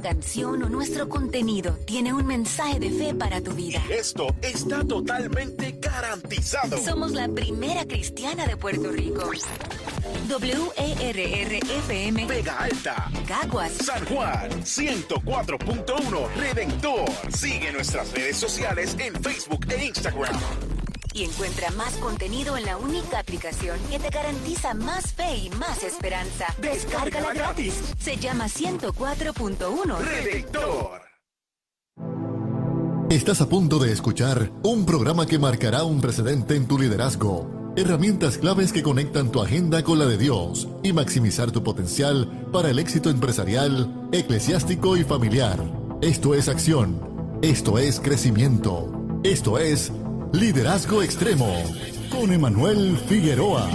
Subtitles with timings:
[0.00, 3.82] canción o nuestro contenido tiene un mensaje de fe para tu vida.
[3.90, 6.78] Esto está totalmente garantizado.
[6.78, 9.30] Somos la primera cristiana de Puerto Rico.
[10.28, 12.26] WERR-FM.
[12.26, 13.10] Vega Alta.
[13.26, 13.72] Caguas.
[13.72, 14.50] San Juan.
[14.62, 16.34] 104.1.
[16.36, 17.10] Redentor.
[17.34, 20.79] Sigue nuestras redes sociales en Facebook e Instagram.
[21.12, 25.82] Y encuentra más contenido en la única aplicación que te garantiza más fe y más
[25.82, 26.46] esperanza.
[26.60, 27.74] Descárgala gratis.
[27.98, 31.10] Se llama 104.1 Redentor.
[33.10, 37.72] Estás a punto de escuchar un programa que marcará un precedente en tu liderazgo.
[37.76, 42.70] Herramientas claves que conectan tu agenda con la de Dios y maximizar tu potencial para
[42.70, 45.58] el éxito empresarial, eclesiástico y familiar.
[46.02, 47.00] Esto es acción.
[47.42, 48.92] Esto es crecimiento.
[49.24, 49.92] Esto es
[50.32, 51.52] Liderazgo Extremo
[52.08, 53.68] con Emanuel Figueroa.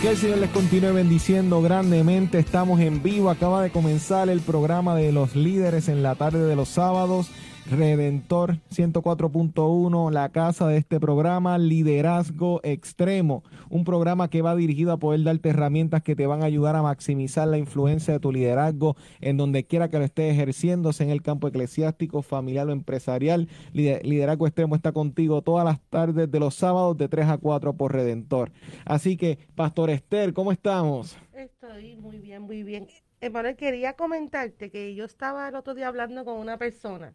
[0.00, 2.40] Que el Señor les continúe bendiciendo grandemente.
[2.40, 3.30] Estamos en vivo.
[3.30, 7.28] Acaba de comenzar el programa de los líderes en la tarde de los sábados.
[7.70, 14.96] Redentor 104.1, la casa de este programa, Liderazgo Extremo, un programa que va dirigido a
[14.96, 18.96] poder darte herramientas que te van a ayudar a maximizar la influencia de tu liderazgo
[19.20, 23.48] en donde quiera que lo estés ejerciendo, sea en el campo eclesiástico, familiar o empresarial.
[23.72, 27.92] Liderazgo Extremo está contigo todas las tardes de los sábados de 3 a 4 por
[27.92, 28.50] Redentor.
[28.84, 31.16] Así que, Pastor Esther, ¿cómo estamos?
[31.32, 32.88] Estoy muy bien, muy bien.
[33.20, 37.14] Emanuel, quería comentarte que yo estaba el otro día hablando con una persona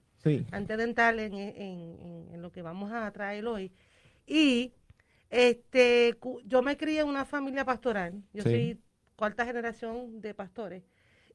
[0.51, 3.71] antes de entrar en, lo que vamos a traer hoy.
[4.25, 4.73] Y
[5.29, 8.21] este, yo me crié en una familia pastoral.
[8.33, 8.79] Yo soy
[9.15, 10.83] cuarta generación de pastores.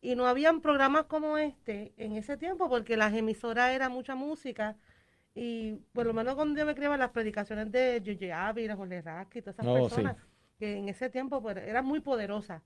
[0.00, 4.76] Y no habían programas como este en ese tiempo porque las emisoras era mucha música.
[5.34, 8.48] Y por lo menos cuando yo me criaba las predicaciones de J.J.
[8.48, 10.16] Ávila, Jorge Rasky y todas esas oh, personas,
[10.58, 12.62] que en ese tiempo pues, eran muy poderosas.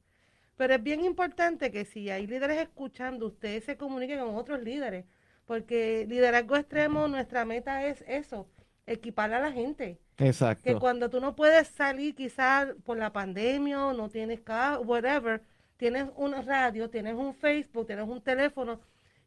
[0.57, 5.05] Pero es bien importante que si hay líderes escuchando, ustedes se comuniquen con otros líderes
[5.47, 8.49] porque liderazgo extremo, nuestra meta es eso,
[8.87, 9.99] equipar a la gente.
[10.19, 10.63] Exacto.
[10.65, 15.43] Que cuando tú no puedes salir quizás por la pandemia o no tienes carro, whatever,
[15.77, 18.81] tienes un radio, tienes un Facebook, tienes un teléfono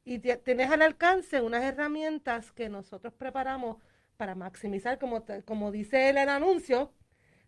[0.03, 3.77] y tienes al alcance unas herramientas que nosotros preparamos
[4.17, 6.91] para maximizar, como, como dice el anuncio,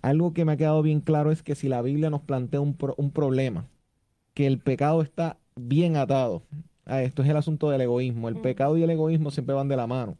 [0.00, 2.78] algo que me ha quedado bien claro es que si la Biblia nos plantea un,
[2.96, 3.68] un problema,
[4.32, 6.44] que el pecado está bien atado
[6.84, 8.28] Ah, esto es el asunto del egoísmo.
[8.28, 10.18] El pecado y el egoísmo siempre van de la mano.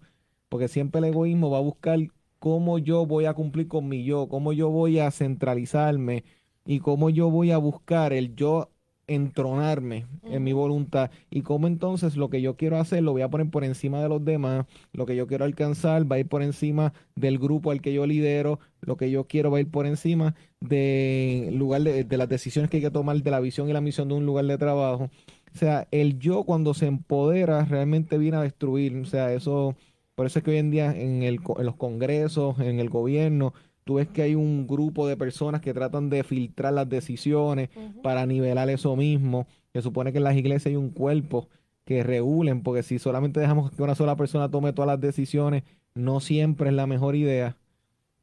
[0.49, 1.99] Porque siempre el egoísmo va a buscar
[2.39, 6.25] cómo yo voy a cumplir con mi yo, cómo yo voy a centralizarme
[6.65, 8.69] y cómo yo voy a buscar el yo
[9.07, 13.29] entronarme en mi voluntad y cómo entonces lo que yo quiero hacer lo voy a
[13.29, 16.43] poner por encima de los demás, lo que yo quiero alcanzar va a ir por
[16.43, 19.87] encima del grupo al que yo lidero, lo que yo quiero va a ir por
[19.87, 23.73] encima de lugar de, de las decisiones que hay que tomar de la visión y
[23.73, 25.11] la misión de un lugar de trabajo
[25.55, 28.97] o sea, el yo cuando se empodera realmente viene a destruir.
[28.97, 29.77] O sea, eso,
[30.15, 33.53] por eso es que hoy en día en, el, en los congresos, en el gobierno,
[33.85, 37.71] tú ves que hay un grupo de personas que tratan de filtrar las decisiones
[38.03, 39.47] para nivelar eso mismo.
[39.73, 41.49] Se supone que en las iglesias hay un cuerpo
[41.85, 45.65] que regulen, porque si solamente dejamos que una sola persona tome todas las decisiones,
[45.95, 47.57] no siempre es la mejor idea.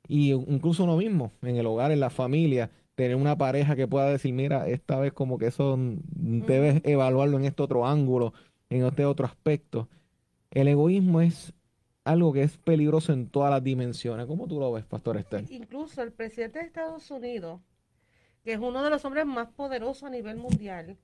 [0.07, 4.12] Y incluso uno mismo, en el hogar, en la familia, tener una pareja que pueda
[4.12, 8.34] decir, mira, esta vez como que eso debes evaluarlo en este otro ángulo,
[8.69, 9.88] en este otro aspecto.
[10.51, 11.54] El egoísmo es
[12.04, 14.25] algo que es peligroso en todas las dimensiones.
[14.25, 15.46] ¿Cómo tú lo ves, Pastor Esther?
[15.50, 17.62] Incluso el presidente de Estados Unidos,
[18.44, 20.98] que es uno de los hombres más poderosos a nivel mundial,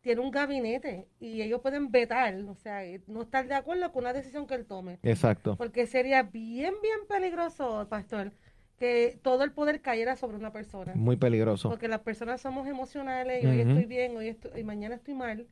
[0.00, 4.14] tiene un gabinete y ellos pueden vetar, o sea, no estar de acuerdo con una
[4.14, 4.98] decisión que él tome.
[5.02, 5.56] Exacto.
[5.56, 8.32] Porque sería bien, bien peligroso, Pastor,
[8.82, 10.92] que todo el poder cayera sobre una persona.
[10.96, 11.68] Muy peligroso.
[11.68, 15.46] Porque las personas somos emocionales y hoy estoy bien, hoy estoy, y mañana estoy mal.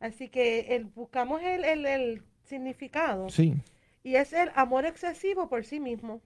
[0.00, 3.30] Así que el, buscamos el, el, significado.
[3.30, 3.54] Sí.
[4.02, 6.20] Y es el amor excesivo por sí mismo.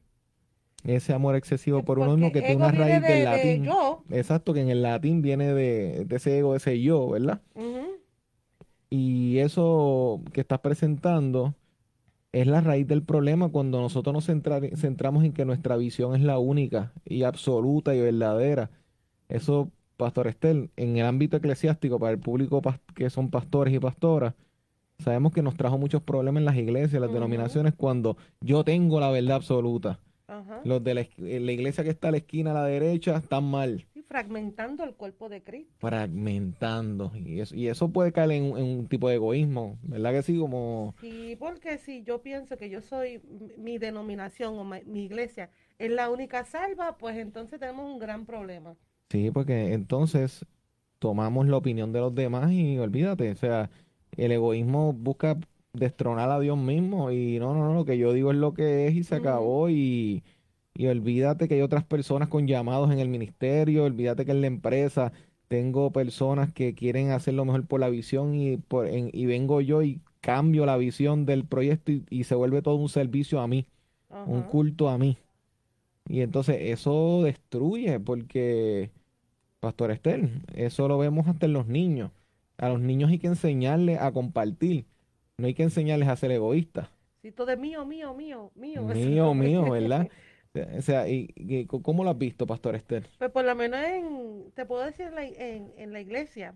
[0.82, 3.68] ese amor excesivo por uno mismo que tiene una raíz del latín.
[4.10, 7.40] Exacto, que en el latín viene de, ese ego, ese yo, ¿verdad?
[8.90, 11.54] Y eso que estás presentando
[12.32, 16.38] es la raíz del problema cuando nosotros nos centramos en que nuestra visión es la
[16.38, 18.70] única y absoluta y verdadera.
[19.28, 22.62] Eso, Pastor Estel, en el ámbito eclesiástico, para el público
[22.94, 24.34] que son pastores y pastoras,
[24.98, 29.10] sabemos que nos trajo muchos problemas en las iglesias, las denominaciones, cuando yo tengo la
[29.10, 30.00] verdad absoluta.
[30.64, 33.86] Los de eh, la, iglesia que está a la esquina a la derecha están mal.
[34.08, 35.72] Fragmentando el cuerpo de Cristo.
[35.78, 37.12] Fragmentando.
[37.14, 40.38] Y eso, y eso puede caer en, un tipo de egoísmo, ¿verdad que sí?
[40.38, 40.94] Como...
[41.00, 43.20] Sí, porque si yo pienso que yo soy
[43.58, 48.74] mi denominación o mi iglesia es la única salva, pues entonces tenemos un gran problema.
[49.10, 50.44] Sí, porque entonces
[50.98, 53.70] tomamos la opinión de los demás y olvídate, o sea,
[54.16, 55.38] el egoísmo busca
[55.74, 58.88] destronar a Dios mismo y no, no, no, lo que yo digo es lo que
[58.88, 60.24] es y se acabó y,
[60.78, 64.46] y olvídate que hay otras personas con llamados en el ministerio, olvídate que en la
[64.46, 65.12] empresa
[65.48, 69.82] tengo personas que quieren hacer lo mejor por la visión y, por, y vengo yo
[69.82, 73.66] y cambio la visión del proyecto y, se vuelve todo un servicio a mí,
[74.26, 75.18] un culto a mí.
[76.08, 78.90] Y entonces eso destruye porque,
[79.60, 82.12] Pastor Estel, eso lo vemos hasta en los niños.
[82.56, 84.86] A los niños hay que enseñarles a compartir
[85.38, 86.88] no hay que enseñarles a ser egoístas.
[87.22, 88.82] Sí, todo es mío, mío, mío, mío.
[88.82, 90.08] Mío, mío, ¿verdad?
[90.76, 93.08] O sea, y, ¿cómo lo has visto, Pastor Esther?
[93.18, 96.54] Pues por lo menos en, te puedo decir, en, en, la iglesia,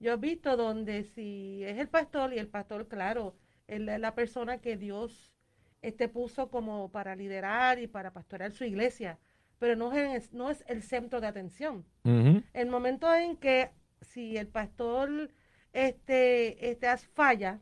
[0.00, 3.34] yo he visto donde si es el pastor y el pastor, claro,
[3.68, 5.32] es la, persona que Dios
[5.80, 9.18] este, puso como para liderar y para pastorear su iglesia,
[9.58, 11.84] pero no es, no es el centro de atención.
[12.04, 15.30] El momento en que si el pastor
[15.72, 17.60] este, este falla,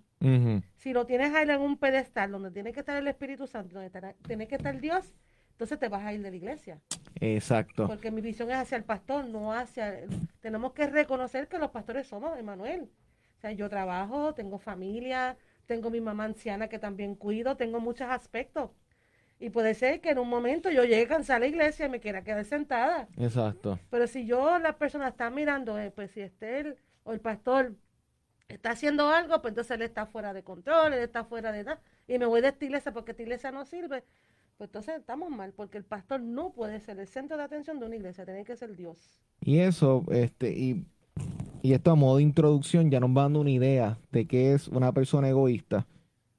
[0.76, 4.14] si lo tienes ahí en un pedestal donde tiene que estar el Espíritu Santo, donde
[4.26, 5.14] tiene que estar Dios,
[5.60, 6.80] entonces te vas a ir de la iglesia.
[7.20, 7.86] Exacto.
[7.86, 10.06] Porque mi visión es hacia el pastor, no hacia...
[10.40, 12.88] Tenemos que reconocer que los pastores somos, Emanuel.
[13.36, 15.36] O sea, yo trabajo, tengo familia,
[15.66, 18.70] tengo mi mamá anciana que también cuido, tengo muchos aspectos.
[19.38, 21.88] Y puede ser que en un momento yo llegue a cansar a la iglesia y
[21.90, 23.06] me quiera quedar sentada.
[23.18, 23.78] Exacto.
[23.90, 26.74] Pero si yo, la persona está mirando, eh, pues si esté
[27.04, 27.74] o el pastor
[28.48, 31.82] está haciendo algo, pues entonces él está fuera de control, él está fuera de nada,
[32.08, 34.04] y me voy de esta iglesia porque esta iglesia no sirve,
[34.60, 37.86] pues entonces estamos mal, porque el pastor no puede ser el centro de atención de
[37.86, 39.18] una iglesia, tiene que ser Dios.
[39.40, 40.84] Y eso, este, y,
[41.62, 44.68] y esto a modo de introducción ya nos va dando una idea de qué es
[44.68, 45.86] una persona egoísta.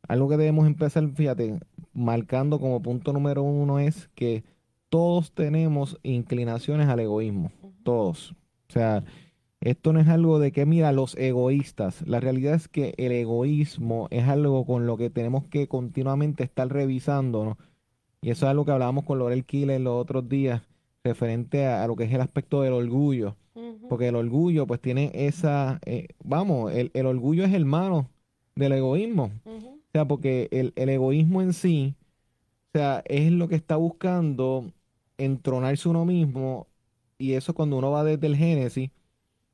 [0.07, 1.61] Algo que debemos empezar, fíjate,
[1.93, 4.43] marcando como punto número uno es que
[4.89, 7.51] todos tenemos inclinaciones al egoísmo,
[7.81, 8.33] todos.
[8.69, 9.03] O sea,
[9.61, 12.07] esto no es algo de que, mira, los egoístas.
[12.07, 16.71] La realidad es que el egoísmo es algo con lo que tenemos que continuamente estar
[16.71, 17.70] revisando, ¿no?
[18.21, 20.61] Y eso es algo que hablábamos con Lorel Killer los otros días,
[21.03, 23.35] referente a, lo que es el aspecto del orgullo.
[23.89, 25.79] Porque el orgullo, pues, tiene esa.
[25.85, 28.09] Eh, vamos, el, orgullo es hermano
[28.55, 29.31] del egoísmo.
[29.45, 31.95] O sea, porque el, el egoísmo en sí,
[32.69, 34.71] o sea, es lo que está buscando
[35.17, 36.67] entronarse uno mismo.
[37.17, 38.91] Y eso cuando uno va desde el Génesis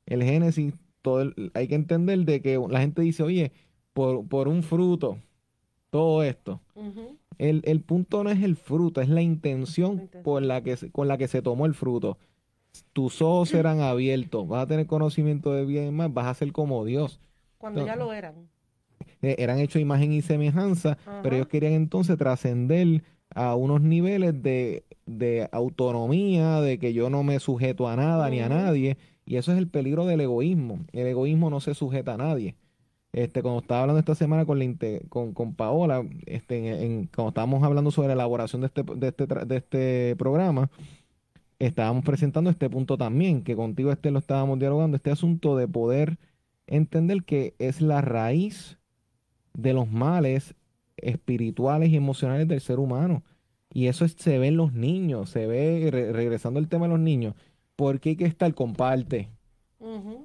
[0.08, 3.52] el Génesis, todo hay que entender de que la gente dice, oye,
[3.92, 5.18] por, por un fruto,
[5.90, 6.60] todo esto.
[7.38, 11.18] El, el, punto no es el fruto, es la intención, por la que, con la
[11.18, 12.18] que se tomó el fruto.
[12.92, 16.52] Tus ojos serán abiertos, vas a tener conocimiento de bien y más, vas a ser
[16.52, 17.20] como Dios.
[17.56, 18.48] Cuando ya lo eran.
[19.22, 23.02] Eh, eran hechos imagen y semejanza, pero ellos querían entonces trascender
[23.34, 28.40] a unos niveles de, de, autonomía, de que yo no me sujeto a nada ni
[28.40, 30.80] a nadie, y eso es el peligro del egoísmo.
[30.92, 32.54] El egoísmo no se sujeta a nadie.
[33.12, 34.66] Este, cuando estaba hablando esta semana con, la,
[35.08, 39.26] con, con, Paola, este, en, cuando estábamos hablando sobre la elaboración de este, de este,
[39.26, 40.70] de este programa,
[41.58, 46.18] estábamos presentando este punto también, que contigo este lo estábamos dialogando, este asunto de poder
[46.66, 48.78] entender que es la raíz
[49.54, 50.54] de los males
[50.96, 53.22] espirituales y emocionales del ser humano.
[53.72, 57.34] Y eso se ve en los niños, se ve, regresando al tema de los niños,
[57.76, 58.54] ¿por qué hay que estar?
[58.54, 59.28] Comparte.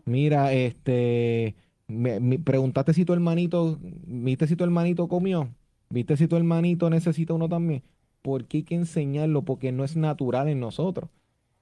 [0.05, 1.55] Mira, este,
[1.87, 5.49] me, preguntaste si tu hermanito, viste si tu hermanito comió,
[5.89, 7.83] viste si tu hermanito necesita uno también.
[8.21, 9.43] ¿Por qué hay que enseñarlo?
[9.43, 11.09] Porque no es natural en nosotros.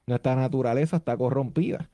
[0.05, 1.89] Nuestra naturaleza está corrompida.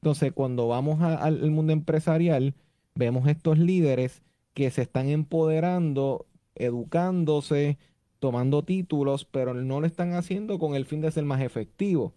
[0.00, 2.54] Entonces, cuando vamos al mundo empresarial,
[2.94, 4.22] vemos estos líderes
[4.54, 7.78] que se están empoderando, educándose,
[8.18, 12.12] tomando títulos, pero no lo están haciendo con el fin de ser más efectivos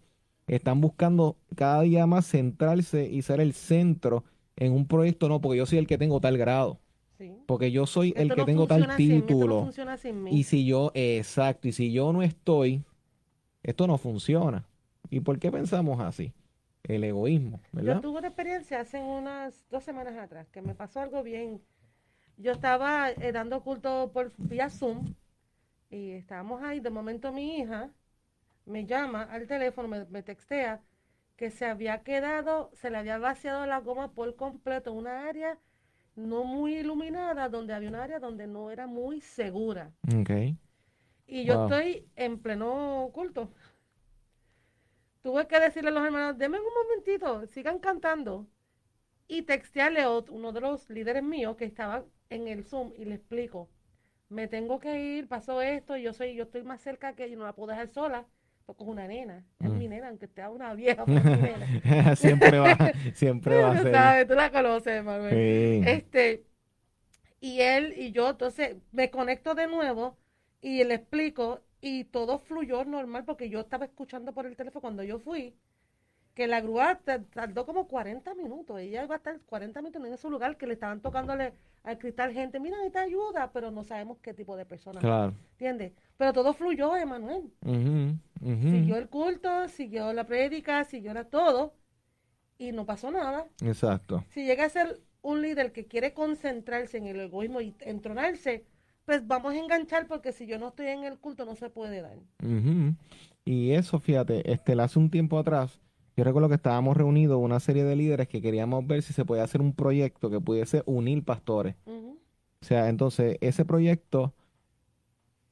[0.56, 4.24] están buscando cada día más centrarse y ser el centro
[4.60, 6.78] en un proyecto, no, porque yo soy el que tengo tal grado.
[7.46, 9.68] Porque yo soy el que tengo tal título.
[10.30, 12.82] y si yo, exacto, y si yo no estoy,
[13.62, 14.64] esto no funciona.
[15.10, 16.32] ¿Y por qué pensamos así?
[16.84, 17.96] El egoísmo, ¿verdad?
[17.96, 21.60] Yo tuve una experiencia hace unas dos semanas atrás que me pasó algo bien.
[22.38, 25.14] Yo estaba eh, dando culto por vía Zoom
[25.90, 26.80] y estábamos ahí.
[26.80, 27.90] De momento mi hija
[28.64, 30.80] me llama al teléfono, me, me textea
[31.40, 35.58] que se había quedado, se le había vaciado la goma por completo una área
[36.14, 39.90] no muy iluminada, donde había un área donde no era muy segura.
[40.20, 40.58] Okay.
[41.26, 43.48] Y yo estoy en pleno culto.
[45.22, 48.46] Tuve que decirle a los hermanos, denme un momentito, sigan cantando.
[49.26, 53.14] Y textearle a uno de los líderes míos que estaba en el Zoom y le
[53.14, 53.70] explico,
[54.28, 57.44] me tengo que ir, pasó esto, yo soy, yo estoy más cerca que yo no
[57.44, 58.26] la puedo dejar sola
[58.66, 59.90] porque es una nena, es mi mm.
[59.90, 62.16] nena, aunque esté una vieja, pues mi nena.
[62.16, 62.76] siempre va,
[63.14, 63.92] siempre va a ser.
[63.92, 65.86] Sabes, tú la conoces, Manuel.
[65.86, 66.44] Este,
[67.40, 70.16] y él y yo, entonces, me conecto de nuevo
[70.60, 75.02] y le explico y todo fluyó normal porque yo estaba escuchando por el teléfono cuando
[75.02, 75.54] yo fui
[76.34, 77.00] que la grúa
[77.32, 78.78] tardó como 40 minutos.
[78.80, 82.32] Ella iba a estar 40 minutos en ese lugar que le estaban tocándole al cristal
[82.32, 85.00] gente, mira, necesita ayuda, pero no sabemos qué tipo de persona.
[85.00, 85.34] Claro.
[85.52, 85.92] ¿Entiendes?
[86.16, 87.50] Pero todo fluyó, Emanuel.
[87.62, 91.74] Siguió el culto, siguió la prédica, siguió la, todo
[92.58, 93.46] y no pasó nada.
[93.62, 94.24] Exacto.
[94.28, 98.64] Si llega a ser un líder que quiere concentrarse en el egoísmo y entronarse,
[99.06, 102.02] pues vamos a enganchar porque si yo no estoy en el culto no se puede
[102.02, 102.18] dar.
[103.44, 105.80] Y eso, fíjate, este, hace un tiempo atrás,
[106.20, 109.42] yo recuerdo que estábamos reunidos una serie de líderes que queríamos ver si se podía
[109.42, 111.76] hacer un proyecto que pudiese unir pastores.
[111.86, 114.34] O sea, entonces ese proyecto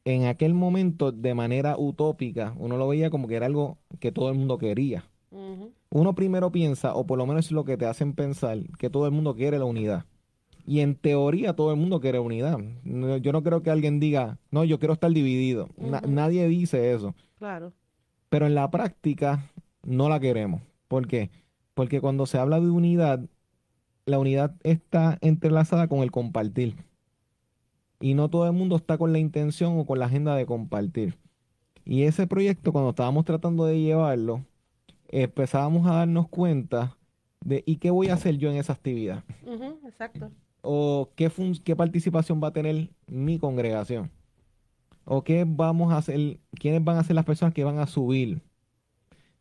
[0.05, 4.29] en aquel momento de manera utópica, uno lo veía como que era algo que todo
[4.29, 5.07] el mundo quería.
[5.89, 9.07] Uno primero piensa, o por lo menos es lo que te hacen pensar, que todo
[9.07, 10.05] el mundo quiere la unidad.
[10.67, 12.59] Y en teoría todo el mundo quiere unidad.
[12.85, 15.71] Yo no creo que alguien diga, no, yo quiero estar dividido.
[16.07, 17.15] nadie dice eso.
[17.39, 17.73] Claro.
[18.29, 19.51] Pero en la práctica
[19.88, 20.62] no la queremos.
[20.87, 21.30] ¿Por qué?
[21.75, 23.21] Porque cuando se habla de unidad,
[24.04, 26.76] la unidad está entrelazada con el compartir.
[28.00, 31.18] Y no todo el mundo está con la intención o con la agenda de compartir.
[31.85, 34.45] Y ese proyecto, cuando estábamos tratando de llevarlo,
[35.09, 36.97] empezábamos a darnos cuenta
[37.40, 39.25] de ¿y qué voy a hacer yo en esa actividad?
[39.87, 40.30] exacto.
[40.61, 41.30] O qué,
[41.64, 44.11] qué participación va a tener mi congregación.
[45.07, 48.42] O qué vamos a hacer, quiénes van a ser las personas que van a subir.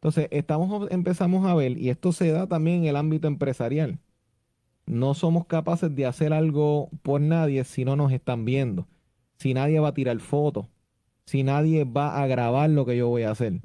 [0.08, 4.00] Entonces, estamos, empezamos a ver, y esto se da también en el ámbito empresarial.
[4.86, 8.88] No somos capaces de hacer algo por nadie si no nos están viendo.
[9.36, 10.68] Si nadie va a tirar fotos.
[11.26, 13.60] Si nadie va a grabar lo que yo voy a hacer.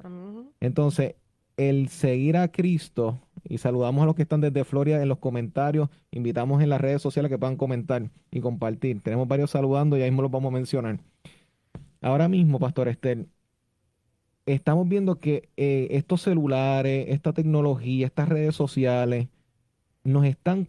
[0.58, 1.14] Entonces,
[1.56, 5.90] el seguir a Cristo, y saludamos a los que están desde Florida en los comentarios,
[6.10, 9.00] invitamos en las redes sociales que puedan comentar y compartir.
[9.00, 10.98] Tenemos varios saludando y ahí mismo los vamos a mencionar.
[12.00, 13.28] Ahora mismo, Pastor Estel,
[14.46, 19.28] estamos viendo que eh, estos celulares, esta tecnología, estas redes sociales,
[20.04, 20.68] nos están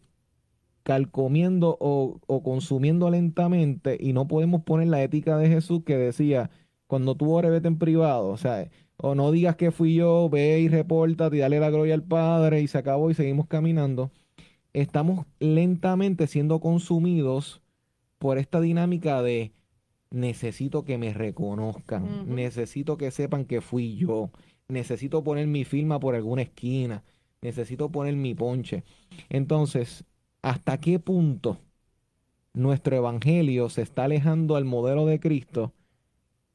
[0.84, 6.52] calcomiendo o, consumiendo lentamente y no podemos poner la ética de Jesús que decía,
[6.88, 10.60] cuando tú ores, vete en privado, o sea, o no digas que fui yo, ve
[10.60, 14.12] y reporta, y dale la gloria al Padre y se acabó y seguimos caminando.
[14.74, 17.62] Estamos lentamente siendo consumidos
[18.20, 19.52] por esta dinámica de
[20.14, 24.30] necesito que me reconozcan, necesito que sepan que fui yo,
[24.68, 27.04] necesito poner mi firma por alguna esquina,
[27.42, 28.84] necesito poner mi ponche.
[29.30, 30.06] Entonces,
[30.44, 31.60] ¿hasta qué punto
[32.54, 35.74] nuestro evangelio se está alejando al modelo de Cristo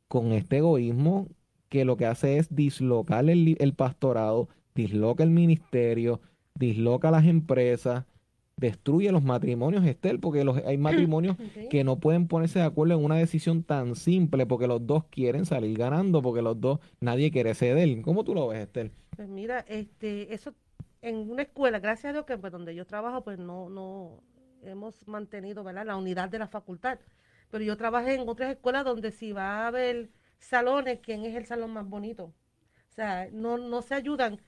[0.07, 1.27] con este egoísmo
[1.69, 6.21] que lo que hace es dislocar el, el pastorado, disloca el ministerio,
[6.55, 8.05] disloca las empresas,
[8.59, 11.37] destruye los matrimonios, Estel, porque los, hay matrimonios
[11.71, 15.47] que no pueden ponerse de acuerdo en una decisión tan simple porque los dos quieren
[15.47, 18.03] salir ganando, porque los dos, nadie quiere ceder.
[18.03, 18.93] ¿Cómo tú lo ves, Estel?
[19.17, 20.55] Pues mira, este, eso
[21.01, 24.23] en una escuela, gracias a Dios que pues, donde yo trabajo, pues no, no
[24.63, 25.87] hemos mantenido ¿verdad?
[25.87, 26.99] la unidad de la facultad.
[27.51, 31.47] Pero yo trabajé en otras escuelas donde si va a haber salones, ¿quién es el
[31.47, 32.25] salón más bonito?
[32.25, 34.41] O sea, no, no se ayudan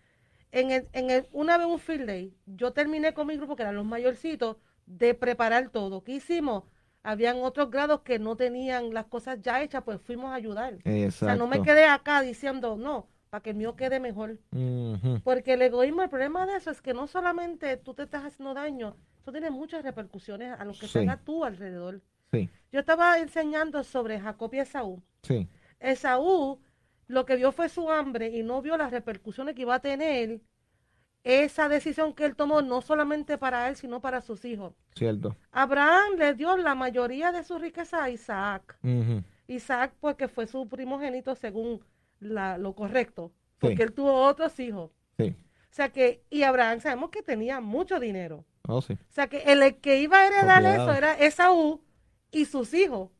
[0.52, 3.62] en el, en el, una vez un field day, yo terminé con mi grupo, que
[3.62, 6.02] eran los mayorcitos, de preparar todo.
[6.02, 6.64] ¿Qué hicimos?
[7.02, 10.75] Habían otros grados que no tenían las cosas ya hechas, pues fuimos a ayudar.
[10.85, 14.38] O sea, no me quedé acá diciendo, no, para que el mío quede mejor.
[15.25, 18.52] Porque el egoísmo, el problema de eso es que no solamente tú te estás haciendo
[18.52, 21.07] daño, eso tiene muchas repercusiones a los que sí.
[21.25, 22.00] tú alrededor.
[22.33, 25.02] Yo estaba enseñando sobre Jacob y Esaú.
[25.23, 25.49] Sí.
[25.78, 26.61] Esaú
[27.11, 30.40] lo que vio fue su hambre y no vio las repercusiones que iba a tener
[31.25, 34.75] esa decisión que él tomó, no solamente para él, sino para sus hijos.
[34.95, 35.37] Cierto.
[35.50, 38.79] Abraham le dio la mayoría de su riqueza a Isaac.
[39.49, 41.85] Isaac, porque fue su primogénito según
[42.21, 44.93] lo correcto, porque él tuvo otros hijos.
[45.19, 45.35] Sí.
[45.35, 48.45] O sea que, y Abraham sabemos que tenía mucho dinero.
[48.69, 48.93] Oh, sí.
[48.93, 51.83] O sea que el que iba a heredar eso era Esaú
[52.31, 53.11] y sus hijos.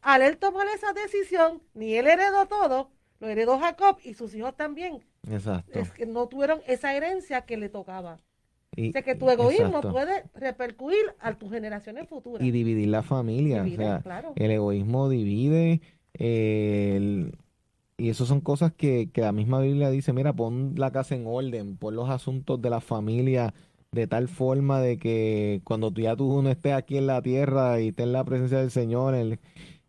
[0.00, 4.56] Al él tomar esa decisión, ni él heredó todo, lo heredó Jacob y sus hijos
[4.56, 5.04] también.
[5.30, 5.78] Exacto.
[5.78, 8.18] Es que no tuvieron esa herencia que le tocaba.
[8.74, 12.46] Y, o sea que tu egoísmo puede repercutir a tus generaciones futuras.
[12.46, 13.62] Y dividir la familia.
[13.62, 14.02] o sea,
[14.36, 15.80] El egoísmo divide.
[16.18, 21.26] y eso son cosas que, que la misma Biblia dice, mira, pon la casa en
[21.26, 23.52] orden, pon los asuntos de la familia
[23.92, 27.80] de tal forma de que cuando tú ya tú no estés aquí en la tierra
[27.80, 29.14] y estés en la presencia del Señor,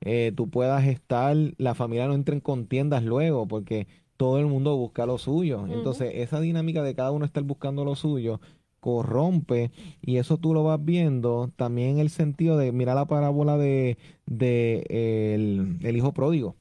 [0.02, 4.76] eh, tú puedas estar, la familia no entre en contiendas luego, porque todo el mundo
[4.78, 5.66] busca lo suyo.
[5.68, 8.40] Entonces, esa dinámica de cada uno estar buscando lo suyo
[8.80, 9.70] corrompe
[10.02, 14.00] y eso tú lo vas viendo también en el sentido de mira la parábola de,
[14.26, 14.84] de
[15.84, 16.56] el hijo pródigo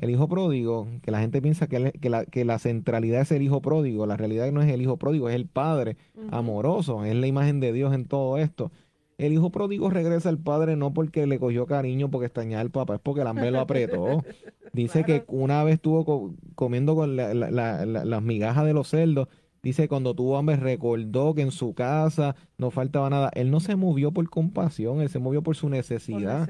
[0.00, 3.60] el hijo pródigo, que la gente piensa que, la, que, la, centralidad es el hijo
[3.60, 5.98] pródigo, la realidad no es el hijo pródigo, es el padre
[6.30, 8.72] amoroso, es la imagen de Dios en todo esto.
[9.20, 12.94] El hijo pródigo regresa al padre no porque le cogió cariño, porque extrañaba al papá,
[12.94, 14.24] es porque el hambre lo apretó.
[14.72, 19.28] Dice que una vez estuvo comiendo con las migajas de los cerdos
[19.62, 23.30] Dice, cuando tuvo hambre recordó que en su casa no faltaba nada.
[23.34, 26.48] Él no se movió por compasión, él se movió por su necesidad.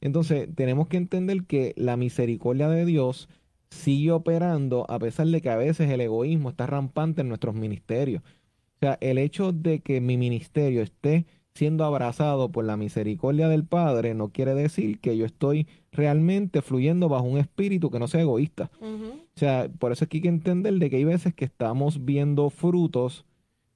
[0.00, 3.28] Entonces, tenemos que entender que la misericordia de Dios
[3.70, 8.22] sigue operando a pesar de que a veces el egoísmo está rampante en nuestros ministerios.
[8.22, 13.64] O sea, el hecho de que mi ministerio esté siendo abrazado por la misericordia del
[13.64, 18.22] Padre no quiere decir que yo estoy realmente fluyendo bajo un espíritu que no sea
[18.22, 18.70] egoísta.
[18.80, 22.04] O sea, por eso es que hay que entender de que hay veces que estamos
[22.04, 23.26] viendo frutos,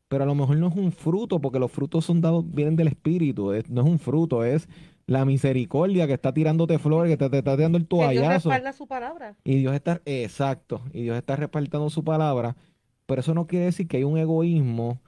[0.08, 2.88] pero a lo mejor no es un fruto, porque los frutos son dados, vienen del
[2.88, 4.68] espíritu, no es un fruto, es
[5.06, 8.50] la misericordia que está tirándote flores, que te, está tirando el toallazo.
[8.50, 9.36] Y Dios su palabra.
[9.44, 12.56] Y Dios está, exacto, y Dios está respaldando su palabra,
[13.04, 15.00] pero eso no quiere decir que hay un egoísmo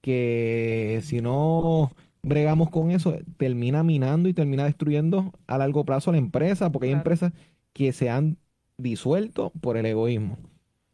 [0.00, 1.92] que si no
[2.24, 6.94] bregamos con eso, termina minando y termina destruyendo a largo plazo la empresa, porque hay
[6.94, 7.32] empresas
[7.72, 8.38] que se han
[8.78, 10.38] disuelto por el egoísmo.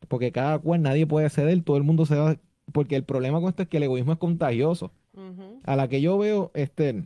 [0.09, 2.37] Porque cada cual, nadie puede ceder, todo el mundo se va.
[2.73, 4.93] Porque el problema con esto es que el egoísmo es contagioso.
[5.65, 7.05] A la que yo veo, este,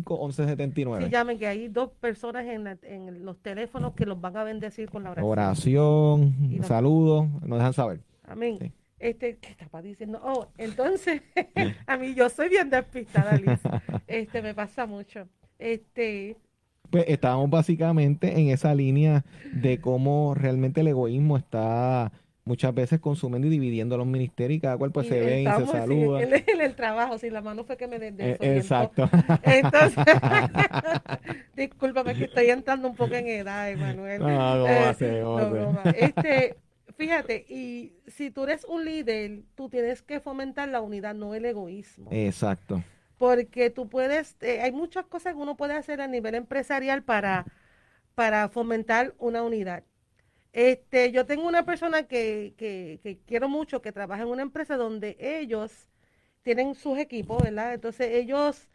[0.05, 1.05] 945-1179.
[1.05, 4.91] Sí, llamen que hay dos personas en, en, los teléfonos que los van a bendecir
[4.91, 5.31] con la oración.
[5.31, 8.01] Oración, saludos, nos dejan saber.
[8.25, 8.73] Amén.
[9.01, 10.21] Este, ¿qué estaba diciendo?
[10.23, 11.23] Oh, entonces,
[11.87, 13.59] a mí yo soy bien despistada, Liz.
[14.07, 15.27] Este, me pasa mucho.
[15.59, 16.37] Este,
[16.91, 22.13] pues estábamos básicamente en esa línea de cómo realmente el egoísmo está
[22.45, 25.67] muchas veces consumiendo y dividiendo los ministerios y cada cual pues se ve y se
[25.67, 26.23] saluda.
[26.23, 29.09] En, el trabajo, si la mano fue que me eh, Exacto.
[29.45, 30.05] Entonces,
[31.57, 34.21] discúlpame que estoy entrando un poco en edad, Emanuel.
[34.21, 36.57] No, no, eh, no, Este,
[36.97, 41.45] fíjate, y si tú eres un líder, tú tienes que fomentar la unidad, no el
[41.45, 42.09] egoísmo.
[42.11, 42.83] Exacto
[43.21, 47.45] porque tú puedes, eh, hay muchas cosas que uno puede hacer a nivel empresarial para,
[48.15, 49.85] para fomentar una unidad.
[50.55, 55.19] Este, yo tengo una persona que, que, quiero mucho que trabaja en una empresa donde
[55.21, 55.91] ellos
[56.41, 57.75] tienen sus equipos, ¿verdad?
[57.75, 58.71] Entonces ellos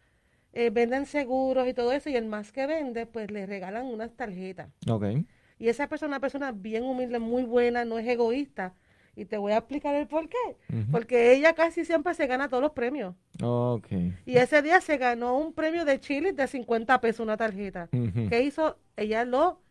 [0.53, 4.15] eh, venden seguros y todo eso y el más que vende, pues le regalan unas
[4.15, 4.69] tarjetas.
[4.87, 5.25] Okay.
[5.57, 8.75] Y esa persona, una persona bien humilde, muy buena, no es egoísta.
[9.15, 10.57] Y te voy a explicar el por qué.
[10.91, 13.15] Porque ella casi siempre se gana todos los premios.
[13.41, 14.13] Okay.
[14.25, 17.89] Y ese día se ganó un premio de Chile de 50 pesos, una tarjeta.
[18.29, 18.77] ¿Qué hizo?
[18.97, 19.61] Ella lo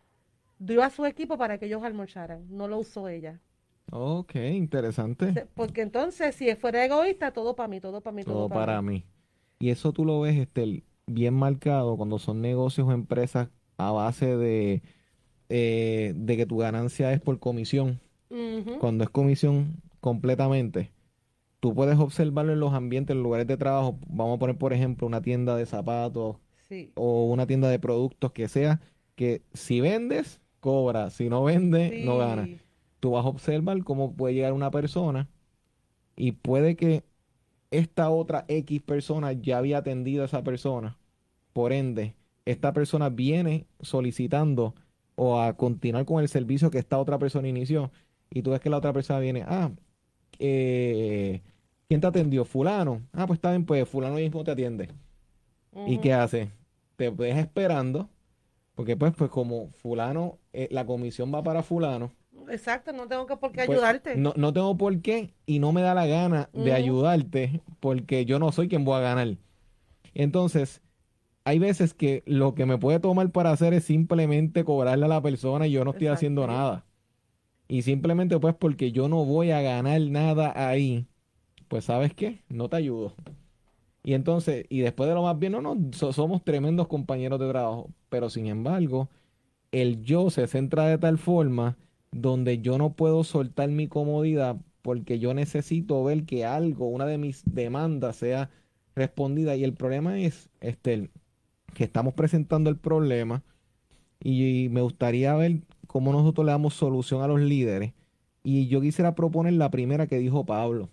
[0.59, 2.46] dio a su equipo para que ellos almorzaran.
[2.48, 3.40] No lo usó ella.
[3.90, 5.46] Ok, interesante.
[5.54, 9.04] Porque entonces, si fuera egoísta, todo para mí, todo para mí, todo, para, mí.
[9.59, 14.37] Y eso tú lo ves este, bien marcado cuando son negocios o empresas a base
[14.37, 14.83] de
[15.50, 18.00] eh, de que tu ganancia es por comisión,
[18.80, 20.92] cuando es comisión completamente,
[21.60, 23.98] tú puedes observarlo en los ambientes, en los lugares de trabajo.
[24.08, 26.37] Vamos a poner, por ejemplo, una tienda de zapatos
[26.94, 28.80] o una tienda de productos que sea
[29.14, 32.48] que si vendes, cobra, si no vendes, no gana.
[33.00, 35.28] Tú vas a observar cómo puede llegar una persona
[36.16, 37.04] y puede que
[37.70, 40.98] esta otra X persona ya había atendido a esa persona.
[41.52, 44.74] Por ende, esta persona viene solicitando
[45.16, 47.90] o a continuar con el servicio que esta otra persona inició.
[48.35, 49.70] Y tú ves que la otra persona viene, ah,
[50.40, 51.40] eh,
[51.88, 52.44] ¿quién te atendió?
[52.44, 53.01] Fulano.
[53.12, 54.88] Ah, pues está bien, pues fulano mismo te atiende.
[55.87, 56.51] ¿Y qué hace?
[56.97, 58.11] Te ves esperando,
[58.75, 62.12] porque pues, pues como fulano, eh, la comisión va para fulano.
[62.49, 64.16] Exacto, no tengo que por qué pues, ayudarte.
[64.16, 68.40] No, no tengo por qué y no me da la gana de ayudarte porque yo
[68.40, 69.37] no soy quien voy a ganar.
[70.12, 70.83] Entonces,
[71.44, 75.23] hay veces que lo que me puede tomar para hacer es simplemente cobrarle a la
[75.23, 76.85] persona y yo no estoy haciendo nada.
[77.68, 81.07] Y simplemente pues porque yo no voy a ganar nada ahí,
[81.68, 83.14] pues sabes qué, no te ayudo.
[84.05, 87.90] Y entonces, y después de lo más bien, no, no, somos tremendos compañeros de trabajo,
[88.11, 89.09] pero sin embargo,
[89.72, 91.77] el yo se centra de tal forma
[92.12, 97.18] donde yo no puedo soltar mi comodidad porque yo necesito ver que algo, una de
[97.18, 98.50] mis demandas sea
[98.94, 99.57] respondida.
[99.57, 101.11] Y el problema es, este,
[101.74, 103.42] que estamos presentando el problema
[104.22, 105.61] y me gustaría ver
[105.94, 107.92] cómo nosotros le damos solución a los líderes.
[108.42, 110.90] Y yo quisiera proponer la primera que dijo Pablo.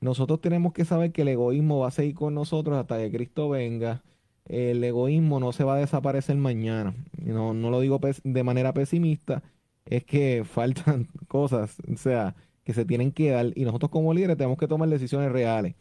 [0.00, 3.48] Nosotros tenemos que saber que el egoísmo va a seguir con nosotros hasta que Cristo
[3.48, 4.02] venga.
[4.44, 6.96] El egoísmo no se va a desaparecer mañana.
[7.16, 9.44] No, no lo digo de manera pesimista,
[9.86, 12.34] es que faltan cosas, o sea,
[12.64, 15.76] que se tienen que dar y nosotros como líderes tenemos que tomar decisiones reales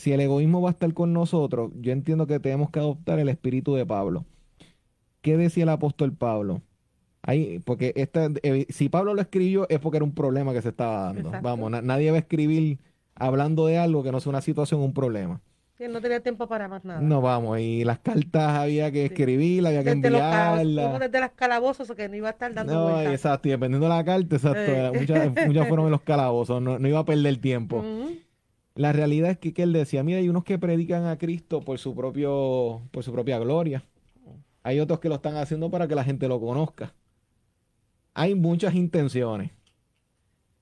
[0.00, 3.28] si el egoísmo va a estar con nosotros, yo entiendo que tenemos que adoptar el
[3.28, 4.24] espíritu de Pablo.
[5.20, 6.62] ¿Qué decía el apóstol Pablo?
[7.22, 10.70] Ahí, porque esta, eh, si Pablo lo escribió es porque era un problema que se
[10.70, 11.30] estaba dando.
[11.42, 12.78] Vamos, nadie va a escribir
[13.14, 15.40] hablando de algo que no sea una situación, un problema.
[15.76, 17.00] Que no tenía tiempo para más nada.
[17.00, 21.00] No, vamos, y las cartas había que escribirlas, había que enviarlas.
[21.00, 24.04] desde las calabozos, que no iba a estar dando No, exacto, y dependiendo de la
[24.04, 24.60] carta, exacto.
[24.60, 24.92] Eh.
[25.46, 27.84] Muchas, fueron en los calabozos, no, iba a perder tiempo.
[28.74, 31.94] La realidad es que, él decía, mira, hay unos que predican a Cristo por su
[31.94, 33.84] propio, por su propia gloria.
[34.62, 36.94] Hay otros que lo están haciendo para que la gente lo conozca.
[38.14, 39.50] Hay muchas intenciones.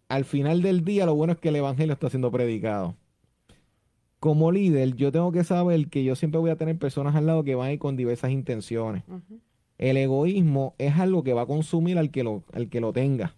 [0.08, 2.96] Al final del día, lo bueno es que el evangelio está siendo predicado.
[4.20, 7.44] Como líder, yo tengo que saber que yo siempre voy a tener personas al lado
[7.44, 9.04] que van a ir con diversas intenciones.
[9.76, 13.34] El egoísmo es algo que va a consumir al que lo, al que lo tenga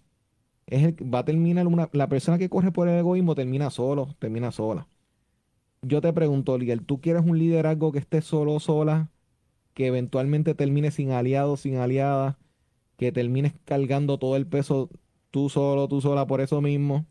[0.71, 4.15] es el, va a terminar una, la persona que corre por el egoísmo termina solo,
[4.19, 4.87] termina sola.
[5.83, 9.11] Yo te pregunto, Liel, ¿tú quieres un liderazgo que esté solo, sola,
[9.75, 12.37] que eventualmente termine sin aliados, sin aliadas,
[13.01, 14.91] que termines cargando todo el peso
[15.31, 17.07] tú solo, tú sola por eso mismo?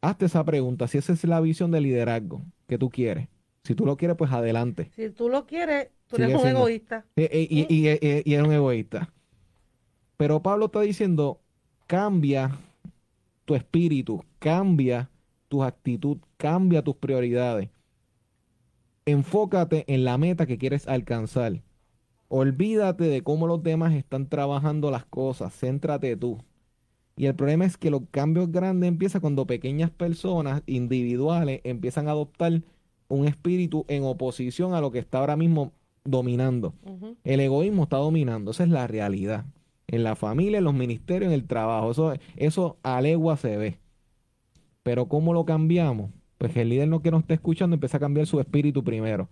[0.00, 3.28] Hazte esa pregunta, si esa es la visión de liderazgo que tú quieres.
[3.64, 4.90] Si tú lo quieres, pues adelante.
[4.96, 7.04] Si tú lo quieres, tú eres un egoísta.
[7.16, 9.12] Eh, eh, y, y, y, y, eres un egoísta.
[10.16, 11.38] Pero Pablo está diciendo,
[11.86, 12.56] cambia
[13.44, 15.10] tu espíritu, cambia
[15.48, 17.68] tu actitud, cambia tus prioridades.
[19.04, 21.60] Enfócate en la meta que quieres alcanzar.
[22.28, 26.38] Olvídate de cómo los demás están trabajando las cosas, céntrate tú.
[27.16, 32.12] Y el problema es que los cambios grandes empiezan cuando pequeñas personas individuales empiezan a
[32.12, 32.62] adoptar
[33.08, 35.72] un espíritu en oposición a lo que está ahora mismo
[36.04, 36.74] dominando.
[37.24, 39.44] El egoísmo está dominando, esa es la realidad
[39.88, 41.90] en la familia, en los ministerios, en el trabajo.
[41.90, 43.78] Eso, eso a legua se ve.
[44.82, 46.10] Pero ¿cómo lo cambiamos?
[46.36, 49.28] Pues el líder no que nos esté escuchando empieza a cambiar su espíritu primero.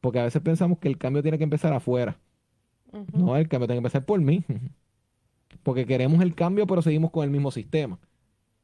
[0.00, 2.18] Porque a veces pensamos que el cambio tiene que empezar afuera.
[3.12, 4.44] No, el cambio tiene que empezar por mí.
[5.62, 7.98] Porque queremos el cambio, pero seguimos con el mismo sistema.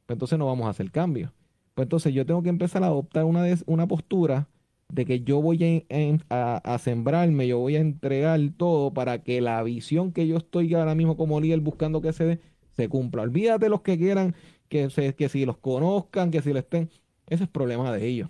[0.05, 1.33] Pues entonces no vamos a hacer cambio.
[1.73, 4.47] Pues entonces yo tengo que empezar a adoptar una, una postura
[4.89, 5.85] de que yo voy
[6.29, 10.95] a, sembrarme, yo voy a entregar todo para que la visión que yo estoy ahora
[10.95, 12.39] mismo como líder buscando que se dé,
[12.75, 13.23] se cumpla.
[13.23, 14.35] Olvídate los que quieran
[14.69, 16.89] que, se, que si los conozcan, que si le estén,
[17.27, 18.29] ese es problema de ellos.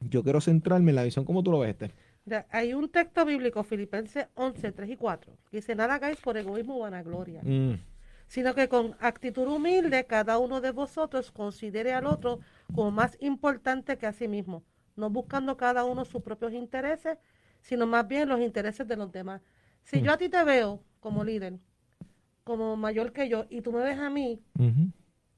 [0.00, 1.92] Yo quiero centrarme en la visión como tú lo ves, este.
[2.50, 6.76] Hay un texto bíblico, Filipenses 11, 3 y 4, que dice, nada hagáis por egoísmo
[6.76, 7.74] o vanagloria, mm.
[8.26, 12.40] sino que con actitud humilde cada uno de vosotros considere al otro
[12.74, 14.64] como más importante que a sí mismo
[14.96, 17.18] no buscando cada uno sus propios intereses,
[17.60, 19.42] sino más bien los intereses de los demás.
[19.84, 21.58] Si yo a ti te veo como líder,
[22.42, 24.40] como mayor que yo, y tú me ves a mí,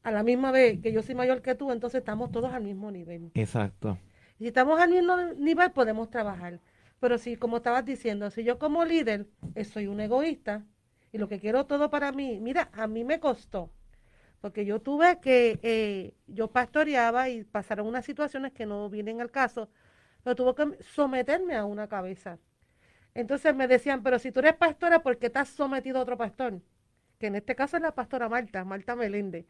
[0.02, 2.90] a la misma vez que yo soy mayor que tú, entonces estamos todos al mismo
[2.90, 3.30] nivel.
[3.34, 3.98] Exacto.
[4.38, 6.60] Si estamos al mismo nivel, podemos trabajar.
[7.00, 10.64] Pero si, como estabas diciendo, si yo como líder eh, soy un egoísta
[11.12, 13.70] y lo que quiero todo para mí, mira, a mí me costó,
[14.40, 19.30] porque yo tuve que, eh, yo pastoreaba y pasaron unas situaciones que no vienen al
[19.30, 19.68] caso,
[20.22, 22.38] pero tuve que someterme a una cabeza.
[23.14, 26.60] Entonces me decían, pero si tú eres pastora, ¿por qué estás sometido a otro pastor?
[27.18, 29.46] Que en este caso es la pastora Marta, Marta Meléndez.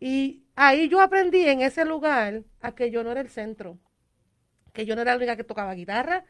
[0.00, 3.78] Y ahí yo aprendí en ese lugar a que yo no era el centro,
[4.72, 6.24] que yo no era la única que tocaba guitarra,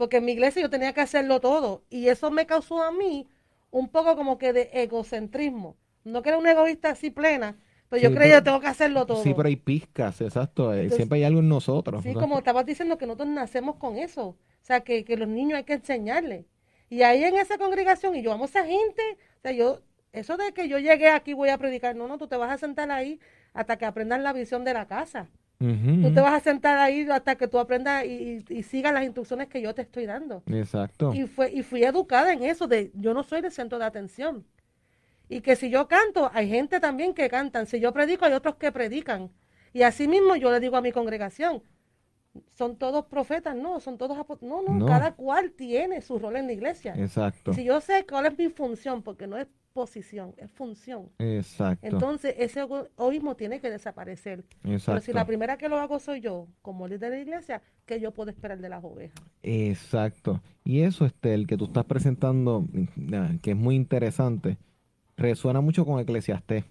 [0.00, 1.84] porque en mi iglesia yo tenía que hacerlo todo.
[1.90, 3.28] Y eso me causó a mí
[3.70, 5.76] un poco como que de egocentrismo.
[6.04, 7.58] No que era un egoísta así plena,
[7.90, 9.22] pero yo creía que tengo que hacerlo todo.
[9.22, 10.72] Sí, pero hay pizcas, exacto.
[10.72, 12.02] Eh, siempre hay algo en nosotros.
[12.02, 14.28] Sí, como estabas diciendo que nosotros nacemos con eso.
[14.28, 16.46] O sea, que, que los niños hay que enseñarles.
[16.88, 19.02] Y ahí en esa congregación, y yo amo a esa gente,
[19.36, 19.82] o sea, yo
[20.14, 22.56] eso de que yo llegué aquí voy a predicar, no, no, tú te vas a
[22.56, 23.20] sentar ahí
[23.52, 25.28] hasta que aprendas la visión de la casa.
[25.60, 29.60] Tú te vas a sentar ahí hasta que tú aprendas y, sigas las instrucciones que
[29.60, 30.42] yo te estoy dando.
[30.46, 31.12] Exacto.
[31.12, 34.46] Y, fue, y fui educada en eso, de yo no soy el centro de atención.
[35.28, 37.66] Y que si yo canto, hay gente también que cantan.
[37.66, 39.30] Si yo predico, hay otros que predican.
[39.74, 41.62] Y así mismo yo le digo a mi congregación,
[42.56, 46.46] son todos profetas, no, son todos no, no, no, cada cual tiene su rol en
[46.46, 46.94] la iglesia.
[46.96, 47.52] Exacto.
[47.52, 51.08] Si yo sé cuál es mi función, porque no es posición, es función.
[51.18, 51.86] Exacto.
[51.86, 54.44] Entonces, ese egoísmo tiene que desaparecer.
[54.64, 54.92] Exacto.
[54.92, 58.00] Pero si la primera que lo hago soy yo, como líder de la iglesia, ¿qué
[58.00, 59.20] yo puedo esperar de las ovejas?
[59.42, 60.40] Exacto.
[60.64, 62.66] Y eso, este, el que tú estás presentando,
[63.42, 64.58] que es muy interesante,
[65.16, 66.64] resuena mucho con Eclesiastés.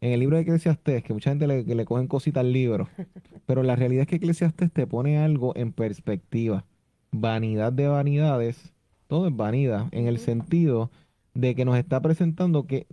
[0.00, 2.88] En el libro de Eclesiastés, que mucha gente le, le cogen cositas al libro,
[3.46, 6.64] pero la realidad es que Eclesiastés te pone algo en perspectiva.
[7.10, 8.72] Vanidad de vanidades,
[9.06, 10.90] todo es vanidad, en el sentido
[11.38, 12.88] de que nos está presentando que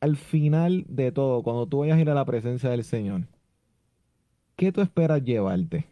[0.00, 3.28] al final de todo, cuando tú vayas a ir a la presencia del Señor,
[4.56, 5.86] ¿qué tú esperas llevarte?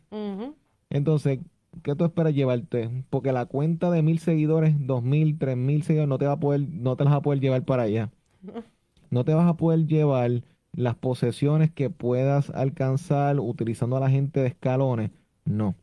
[0.90, 1.38] Entonces,
[1.84, 3.04] ¿qué tú esperas llevarte?
[3.10, 6.40] Porque la cuenta de mil seguidores, dos mil, tres mil seguidores, no te va a
[6.40, 8.10] poder, no te las vas a poder llevar para allá.
[9.10, 10.42] No te vas a poder llevar
[10.74, 15.12] las posesiones que puedas alcanzar utilizando a la gente de escalones.
[15.46, 15.76] No.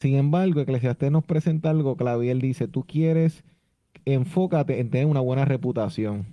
[0.00, 3.44] Sin embargo, Eclesiastés nos presenta algo clave él dice, tú quieres
[4.06, 6.26] enfócate en tener una buena reputación.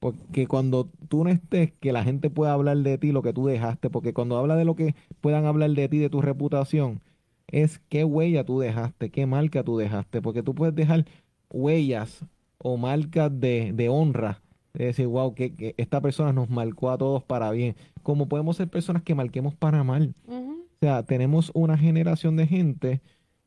[0.00, 3.46] Porque cuando tú no estés, que la gente pueda hablar de ti lo que tú
[3.46, 7.00] dejaste, porque cuando habla de lo que puedan hablar de ti, de tu reputación,
[7.48, 11.04] es qué huella tú dejaste, qué marca tú dejaste, porque tú puedes dejar
[11.50, 12.24] huellas
[12.58, 14.40] o marcas de, de honra,
[14.74, 18.68] de decir, wow, que, esta persona nos marcó a todos para bien, como podemos ser
[18.68, 20.14] personas que marquemos para mal.
[20.28, 23.00] O sea, tenemos una generación de gente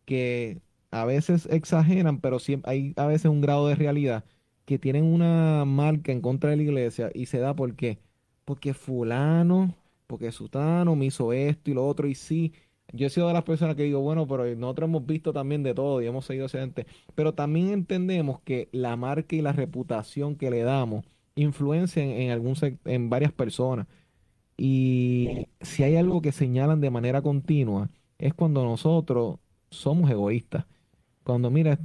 [0.06, 0.60] que
[0.92, 4.26] a veces exageran, pero siempre hay a veces un grado de realidad
[4.66, 8.00] que tienen una marca en contra de la iglesia y se da porque
[8.46, 9.76] porque fulano,
[10.08, 12.54] porque sutano me hizo esto y lo otro y sí,
[12.94, 15.74] yo he sido de las personas que digo, bueno, pero nosotros hemos visto también de
[15.74, 20.36] todo y hemos seguido esa gente, pero también entendemos que la marca y la reputación
[20.36, 23.88] que le damos influencian en algún en varias personas.
[24.58, 30.66] Y si hay algo que señalan de manera continua es cuando nosotros somos egoístas
[31.24, 31.80] cuando mira,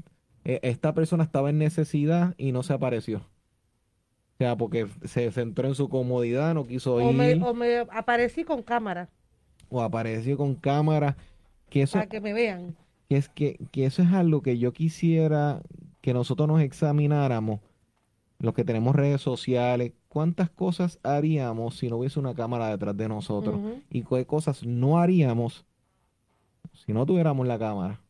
[0.44, 3.18] e, esta persona estaba en necesidad y no se apareció.
[3.18, 7.42] O sea, porque se centró en su comodidad, no quiso ir.
[7.42, 9.09] o me aparecí con cámara.
[9.68, 11.16] O apareció con cámara.
[11.70, 12.77] Que eso, Para que me vean.
[13.09, 15.62] Que, es que, que eso es algo que yo quisiera
[16.01, 17.61] que nosotros nos examináramos,
[18.38, 23.09] los que tenemos redes sociales, cuántas cosas haríamos si no hubiese una cámara detrás de
[23.09, 25.66] nosotros y qué cosas no haríamos
[26.72, 28.01] si no tuviéramos la cámara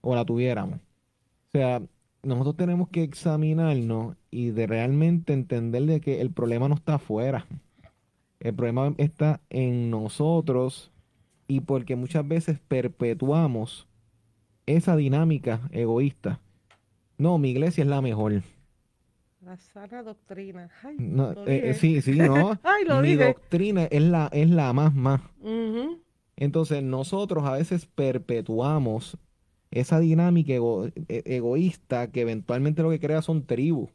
[0.00, 0.78] o la tuviéramos.
[0.78, 1.82] O sea,
[2.22, 7.46] nosotros tenemos que examinarnos y de realmente entender de que el problema no está afuera.
[8.40, 10.90] El problema está en nosotros
[11.48, 13.88] y porque muchas veces perpetuamos
[14.66, 16.40] esa dinámica egoísta.
[17.18, 18.42] No, mi iglesia es la mejor.
[19.44, 20.70] La sana doctrina.
[21.46, 22.58] Eh, sí, sí, no.
[23.02, 25.20] mi doctrina es la, es la más más.
[26.36, 29.18] Entonces nosotros a veces perpetuamos
[29.70, 33.90] esa dinámica e, egoísta que eventualmente lo que crea son tribus.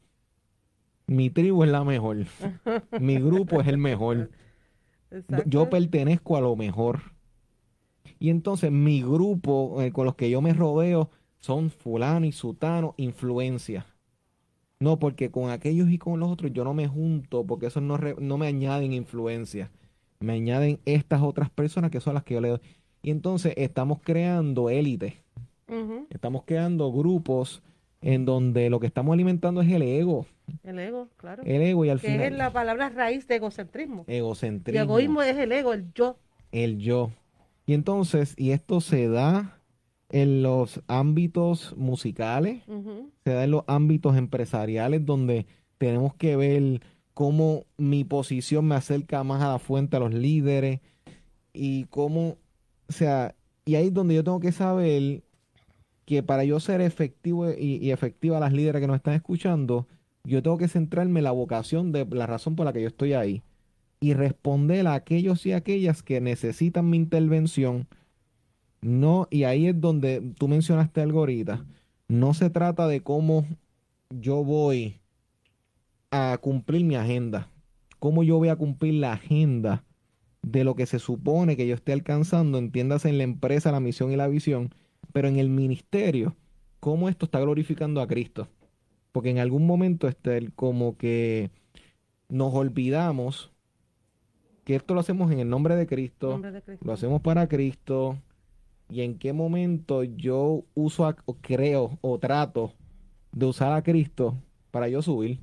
[1.07, 2.25] Mi tribu es la mejor.
[2.99, 4.31] Mi grupo es el mejor.
[5.45, 7.01] Yo pertenezco a lo mejor.
[8.19, 11.09] Y entonces mi grupo eh, con los que yo me rodeo
[11.39, 13.85] son fulano y sutano, influencia.
[14.79, 17.97] No, porque con aquellos y con los otros yo no me junto, porque eso no,
[17.97, 19.71] no me añaden influencia.
[20.19, 22.61] Me añaden estas otras personas que son las que yo le doy.
[23.01, 25.24] Y entonces estamos creando élites
[26.09, 27.63] Estamos creando grupos
[28.01, 30.27] en donde lo que estamos alimentando es el ego.
[30.63, 31.43] El ego, claro.
[31.43, 32.21] El ego y al final.
[32.21, 34.05] es la palabra raíz de egocentrismo.
[34.07, 34.79] Egocentrismo.
[34.79, 36.17] El egoísmo es el ego, el yo.
[36.51, 37.11] El yo.
[37.65, 39.59] Y entonces, y esto se da
[40.09, 42.63] en los ámbitos musicales,
[43.23, 45.47] se da en los ámbitos empresariales donde
[45.79, 46.81] tenemos que ver
[47.15, 50.81] cómo mi posición me acerca más a la fuente, a los líderes
[51.53, 52.37] y cómo,
[52.87, 55.23] o sea, y ahí es donde yo tengo que saber
[56.05, 59.87] que para yo ser efectivo y, efectiva a las líderes que nos están escuchando,
[60.23, 63.13] yo tengo que centrarme en la vocación de la razón por la que yo estoy
[63.13, 63.43] ahí
[63.99, 67.87] y responder a aquellos y aquellas que necesitan mi intervención.
[68.81, 71.65] No, y ahí es donde tú mencionaste algo ahorita.
[72.07, 73.45] No se trata de cómo
[74.11, 74.99] yo voy
[76.11, 77.49] a cumplir mi agenda,
[77.99, 79.83] cómo yo voy a cumplir la agenda
[80.43, 84.11] de lo que se supone que yo esté alcanzando, entiéndase en la empresa, la misión
[84.11, 84.73] y la visión,
[85.11, 86.35] pero en el ministerio,
[86.79, 88.47] cómo esto está glorificando a Cristo.
[89.11, 91.51] Porque en algún momento, este, como que
[92.29, 93.51] nos olvidamos
[94.63, 96.41] que esto lo hacemos en el nombre de Cristo,
[96.81, 98.17] lo hacemos para Cristo,
[98.89, 102.73] y en qué momento yo uso o creo o trato
[103.31, 104.37] de usar a Cristo
[104.71, 105.39] para yo subir.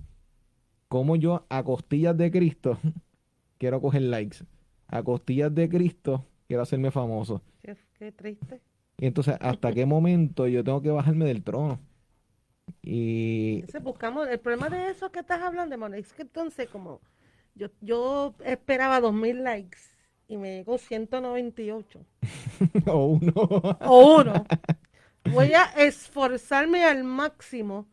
[0.89, 2.79] Como yo a costillas de Cristo
[3.59, 4.39] quiero coger likes.
[4.87, 7.43] A costillas de Cristo quiero hacerme famoso.
[7.63, 8.61] Qué, triste.
[8.99, 11.81] Y entonces, ¿hasta qué momento yo tengo que bajarme del trono?
[12.83, 13.57] Y...
[13.57, 17.01] Entonces buscamos, el problema de eso que estás hablando, es que entonces como
[17.55, 19.79] yo, yo esperaba dos mil likes
[20.29, 22.07] y me llegó 198.
[22.87, 23.33] o uno.
[23.81, 24.47] o uno.
[25.31, 27.87] Voy a esforzarme al máximo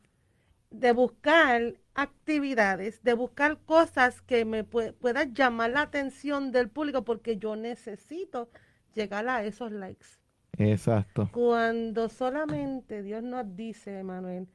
[0.72, 7.38] de buscar actividades, de buscar cosas que me puedan llamar la atención del público porque
[7.38, 8.50] yo necesito
[8.94, 10.19] llegar a esos likes.
[10.58, 11.30] Exacto.
[11.32, 14.48] Cuando solamente Dios nos dice, Manuel,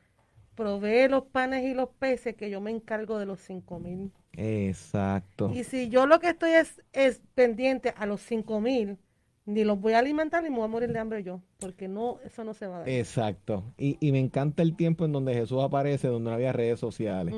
[0.54, 4.12] provee los panes y los peces que yo me encargo de los cinco mil.
[4.32, 5.50] Exacto.
[5.54, 8.98] Y si yo lo que estoy es, es pendiente a los cinco mil,
[9.46, 12.18] ni los voy a alimentar ni me voy a morir de hambre yo, porque no,
[12.24, 12.88] eso no se va a dar.
[12.88, 13.64] Exacto.
[13.76, 17.34] Y, y me encanta el tiempo en donde Jesús aparece, donde no había redes sociales.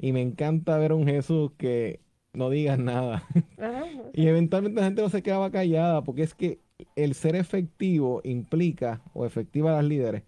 [0.00, 2.00] Y me encanta ver a un Jesús que
[2.32, 3.24] no diga nada.
[4.12, 6.60] y eventualmente la gente no se quedaba callada, porque es que
[6.96, 10.22] el ser efectivo implica, o efectiva a las líderes,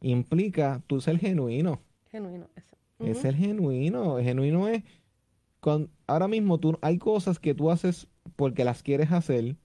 [0.00, 1.80] implica tú ser genuino.
[2.10, 2.76] Genuino, eso.
[2.98, 4.18] Es ser genuino.
[4.18, 4.82] genuino es,
[5.60, 9.56] con, ahora mismo tú, hay cosas que tú haces porque las quieres hacer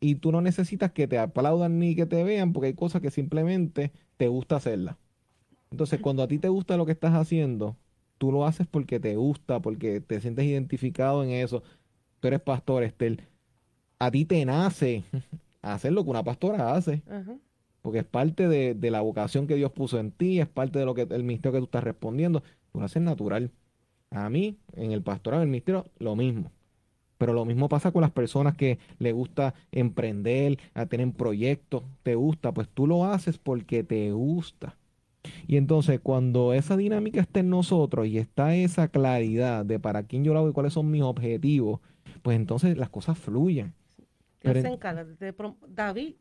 [0.00, 3.10] y tú no necesitas que te aplaudan ni que te vean porque hay cosas que
[3.10, 4.96] simplemente te gusta hacerlas.
[5.70, 7.76] Entonces, cuando a ti te gusta lo que estás haciendo,
[8.18, 11.62] tú lo haces porque te gusta, porque te sientes identificado en eso.
[12.20, 13.22] Tú eres pastor, Estel.
[13.98, 15.04] A ti te nace
[15.74, 17.02] hacer lo que una pastora hace.
[17.82, 20.84] Porque es parte de, de, la vocación que Dios puso en ti, es parte de
[20.84, 22.42] lo que el ministerio que tú estás respondiendo.
[22.72, 23.50] Tú lo haces natural.
[24.10, 26.50] A mí, en el pastorado, en el ministerio, lo mismo.
[27.18, 32.14] Pero lo mismo pasa con las personas que le gusta emprender, a tener proyectos, te
[32.14, 34.76] gusta, pues tú lo haces porque te gusta.
[35.46, 40.24] Y entonces cuando esa dinámica está en nosotros y está esa claridad de para quién
[40.24, 41.80] yo lo hago y cuáles son mis objetivos,
[42.22, 43.72] pues entonces las cosas fluyen.
[45.68, 46.16] David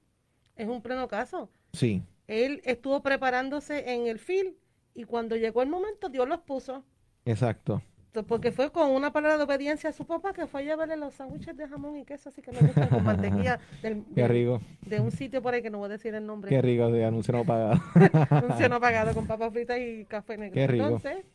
[0.55, 1.49] es un pleno caso.
[1.73, 2.03] Sí.
[2.27, 4.57] Él estuvo preparándose en el fil
[4.93, 6.83] y cuando llegó el momento Dios los puso.
[7.25, 7.81] Exacto
[8.23, 11.13] porque fue con una palabra de obediencia a su papá que fue a llevarle los
[11.13, 14.03] sándwiches de jamón y queso, así que me gustan con mantequilla del,
[14.81, 16.49] de un sitio por ahí que no voy a decir el nombre.
[16.49, 17.81] Qué rico, de anuncio no pagado.
[18.29, 20.53] anuncio no pagado con papas fritas y café negro.
[20.53, 20.85] Qué rico.
[20.85, 21.25] Entonces,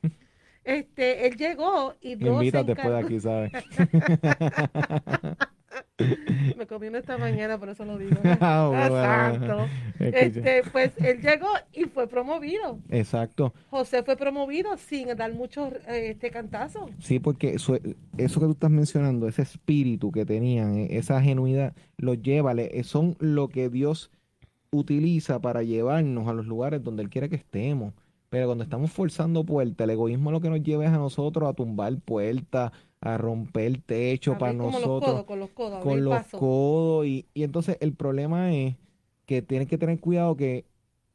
[0.64, 3.52] este, él llegó y Dios Me invitas después de aquí, ¿sabes?
[6.56, 8.16] Me comí esta mañana, por eso lo digo.
[8.40, 9.66] Ah, Exacto.
[9.98, 12.78] Este, pues él llegó y fue promovido.
[12.88, 13.52] Exacto.
[13.68, 16.90] José fue promovido sin dar muchos este, cantazos.
[16.98, 17.78] Sí, porque eso,
[18.16, 22.82] eso que tú estás mencionando, ese espíritu que tenían, e, esa genuidad, lo lleva, eh,
[22.82, 24.10] son lo que Dios
[24.70, 27.92] utiliza para llevarnos a los lugares donde Él quiere que estemos.
[28.30, 31.52] Pero cuando estamos forzando puertas, el egoísmo lo que nos lleva es a nosotros a
[31.52, 35.24] tumbar puertas, a romper el techo para nosotros.
[35.24, 37.06] con los codos, con los codos.
[37.06, 38.76] Y, y entonces el problema es
[39.26, 40.64] que tienes que tener cuidado que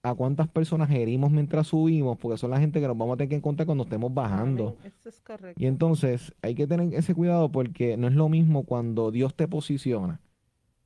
[0.05, 3.29] a cuántas personas herimos mientras subimos, porque son la gente que nos vamos a tener
[3.29, 4.77] que encontrar cuando estemos bajando.
[4.83, 5.61] Eso es correcto.
[5.61, 9.47] Y entonces hay que tener ese cuidado porque no es lo mismo cuando Dios te
[9.47, 10.21] posiciona.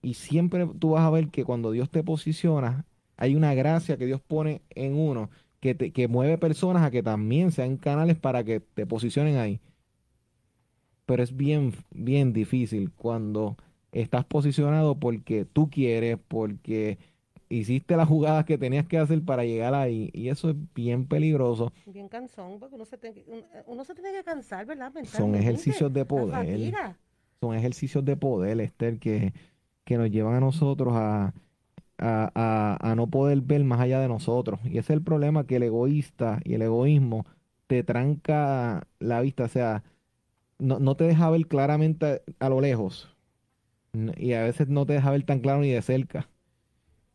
[0.02, 2.86] Y siempre tú vas a ver que cuando Dios te posiciona,
[3.18, 5.30] hay una gracia que Dios pone en uno
[5.60, 9.60] que, te, que mueve personas a que también sean canales para que te posicionen ahí.
[11.10, 13.57] Pero es bien, bien difícil cuando
[13.91, 16.99] estás posicionado porque tú quieres, porque
[17.49, 20.12] hiciste las jugadas que tenías que hacer para llegar ahí.
[20.14, 21.74] Y eso es bien peligroso.
[21.88, 23.24] Bien cansón, porque uno se, tiene,
[23.66, 24.93] uno se tiene que cansar, ¿verdad?
[25.05, 26.76] Son ejercicios de poder.
[27.41, 29.34] Son ejercicios de poder, Esther, que,
[29.86, 31.34] que nos llevan a nosotros a
[31.97, 34.60] a, a, no poder ver más allá de nosotros.
[34.64, 37.26] Y ese es el problema que el egoísta y el egoísmo
[37.66, 39.84] te tranca la vista, o sea,
[40.60, 43.10] no, no te deja ver claramente a, lo lejos.
[44.18, 46.30] Y a veces no te deja ver tan claro ni de cerca.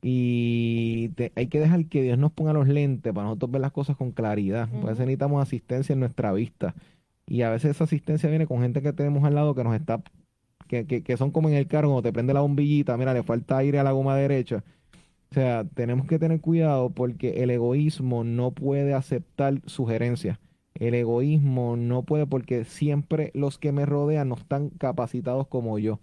[0.03, 3.97] Y hay que dejar que Dios nos ponga los lentes para nosotros ver las cosas
[3.97, 4.69] con claridad.
[4.69, 6.75] Por eso necesitamos asistencia en nuestra vista.
[7.27, 10.03] Y a veces esa asistencia viene con gente que tenemos al lado que nos está
[10.67, 13.59] que, que, son como en el carro, cuando te prende la bombillita, mira, le falta
[13.59, 14.65] aire a la goma derecha.
[15.31, 20.39] O sea, tenemos que tener cuidado porque el egoísmo no puede aceptar sugerencias.
[20.75, 26.01] El egoísmo no puede porque siempre los que me rodean no están capacitados como yo.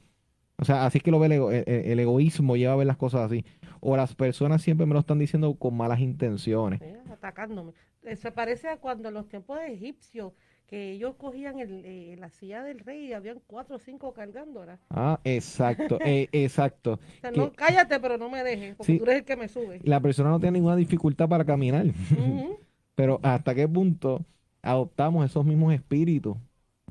[0.58, 3.22] O sea, así es que lo ve el, el, egoísmo, lleva a ver las cosas
[3.22, 3.44] así.
[3.80, 6.80] O las personas siempre me lo están diciendo con malas intenciones.
[7.12, 7.74] atacándome.
[8.16, 10.34] Se parece a cuando en los tiempos de egipcios
[10.72, 14.80] que ellos cogían el, eh, la silla del rey y habían cuatro o cinco cargándola.
[14.90, 16.98] Ah, exacto, eh, exacto.
[17.36, 19.82] no, cállate, pero no me dejes, porque tú eres el que me sube.
[19.84, 21.88] La persona no tiene ninguna dificultad para caminar.
[22.96, 24.24] pero ¿hasta qué punto
[24.62, 26.38] adoptamos esos mismos espíritus?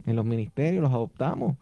[0.07, 1.57] En los ministerios los adoptamos.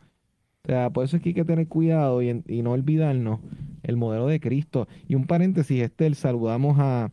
[0.64, 3.40] O sea, por eso es que hay que tener cuidado y, y no olvidarnos
[3.82, 4.86] el modelo de Cristo.
[5.08, 7.10] Y un paréntesis, Estel, saludamos a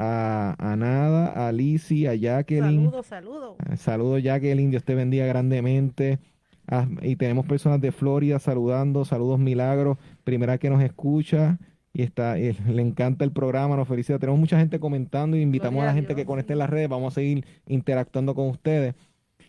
[0.00, 2.84] a, Nada, a Lizzie, a Jacqueline.
[2.84, 3.56] Saludos, saludos.
[3.70, 4.70] Eh, saludos, Jacqueline.
[4.70, 6.18] Dios te bendiga grandemente.
[6.66, 9.04] Ah, y tenemos personas de Florida saludando.
[9.04, 9.98] Saludos, Milagros.
[10.24, 11.58] Primera que nos escucha.
[11.92, 14.18] Y está, eh, le encanta el programa, nos felicita.
[14.18, 16.88] Tenemos mucha gente comentando y invitamos a la gente que conecte en las redes.
[16.88, 18.94] Vamos a seguir interactuando con ustedes.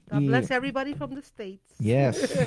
[0.09, 1.77] God bless everybody from the States.
[1.77, 2.37] Yes.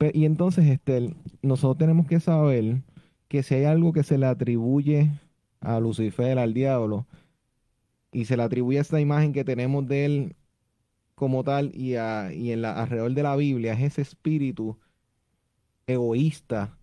[0.12, 2.82] y entonces, Estel, nosotros tenemos que saber
[3.28, 5.10] que si hay algo que se le atribuye
[5.60, 7.06] a Lucifer, al diablo,
[8.12, 10.36] y se le atribuye esta imagen que tenemos de él
[11.14, 14.78] como tal y, y en la, alrededor de la Biblia, es ese espíritu
[15.86, 16.77] egoísta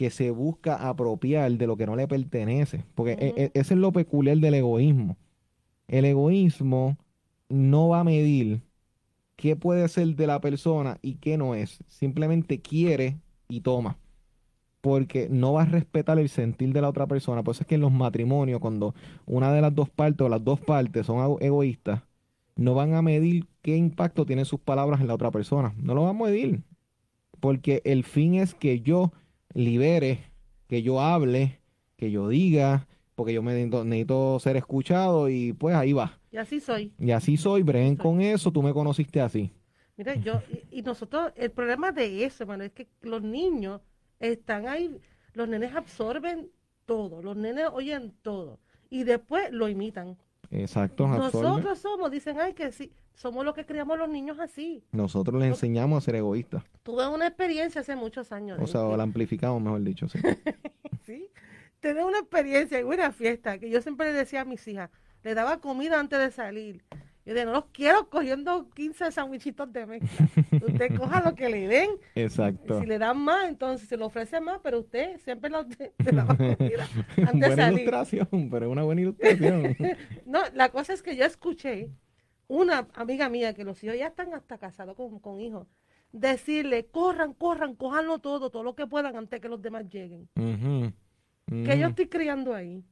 [0.00, 2.86] que se busca apropiar de lo que no le pertenece.
[2.94, 5.18] Porque e, ese es lo peculiar del egoísmo.
[5.88, 6.96] El egoísmo
[7.50, 8.62] no va a medir
[9.36, 11.84] qué puede ser de la persona y qué no es.
[11.88, 13.18] Simplemente quiere
[13.50, 13.98] y toma
[14.80, 17.42] porque no va a respetar el sentir de la otra persona.
[17.42, 18.94] Por eso es que en los matrimonios, cuando
[19.26, 22.00] una de las dos partes o las dos partes son egoístas,
[22.56, 25.74] no van a medir qué impacto tienen sus palabras en la otra persona.
[25.76, 26.62] No lo van a medir.
[27.38, 29.12] Porque el fin es que yo
[29.54, 30.20] libere,
[30.66, 31.58] que yo hable,
[31.96, 36.18] que yo diga, porque yo me necesito, ser escuchado y pues ahí va.
[36.32, 36.92] Y así soy.
[36.98, 39.50] Y así soy, Bren, con eso tú me conociste así.
[39.96, 40.40] Mira, yo,
[40.70, 43.82] y, nosotros, el problema de eso, hermano, es que los niños
[44.18, 44.98] están ahí,
[45.34, 46.50] los nenes absorben
[46.86, 50.16] todo, los nenes oyen todo y después lo imitan.
[50.50, 51.06] Exacto.
[51.06, 54.82] Nosotros somos, dicen, ay, que sí, somos los que criamos a los niños así.
[54.92, 56.64] Nosotros les enseñamos a ser egoístas.
[56.82, 58.58] Tuve una experiencia hace muchos años.
[58.60, 60.18] O sea, la amplificamos, mejor dicho, sí.
[61.06, 61.28] sí.
[61.80, 64.90] Tuve una experiencia en una fiesta que yo siempre le decía a mis hijas,
[65.22, 66.82] le daba comida antes de salir.
[67.30, 70.28] Yo digo, no los quiero cogiendo 15 sandwichitos de mezcla.
[70.66, 71.90] Usted coja lo que le den.
[72.16, 72.80] Exacto.
[72.80, 76.26] Si le dan más, entonces se lo ofrece más, pero usted siempre lo de, la
[76.26, 79.76] comida antes buena ilustración, pero es una buena ilustración.
[80.26, 81.92] no, la cosa es que yo escuché
[82.48, 85.68] una amiga mía que los hijos ya están hasta casados con, con hijos,
[86.10, 90.28] decirle, corran, corran, cojanlo todo, todo lo que puedan antes que los demás lleguen.
[91.46, 92.82] Que yo estoy criando ahí.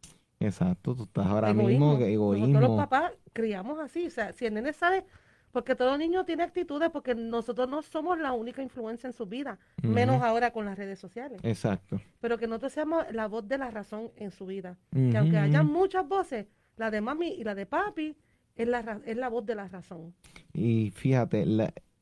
[0.40, 2.46] Exacto, tú estás ahora mismo egoísmo.
[2.46, 5.04] Nosotros los papás criamos así, o sea, si el nene sabe,
[5.52, 9.58] porque todo niño tiene actitudes, porque nosotros no somos la única influencia en su vida,
[9.82, 11.40] menos ahora con las redes sociales.
[11.42, 12.00] Exacto.
[12.20, 14.78] Pero que nosotros seamos la voz de la razón en su vida.
[14.92, 18.16] Que aunque haya muchas voces, la de mami y la de papi
[18.54, 20.14] es la, es la voz de la razón.
[20.52, 21.46] Y fíjate,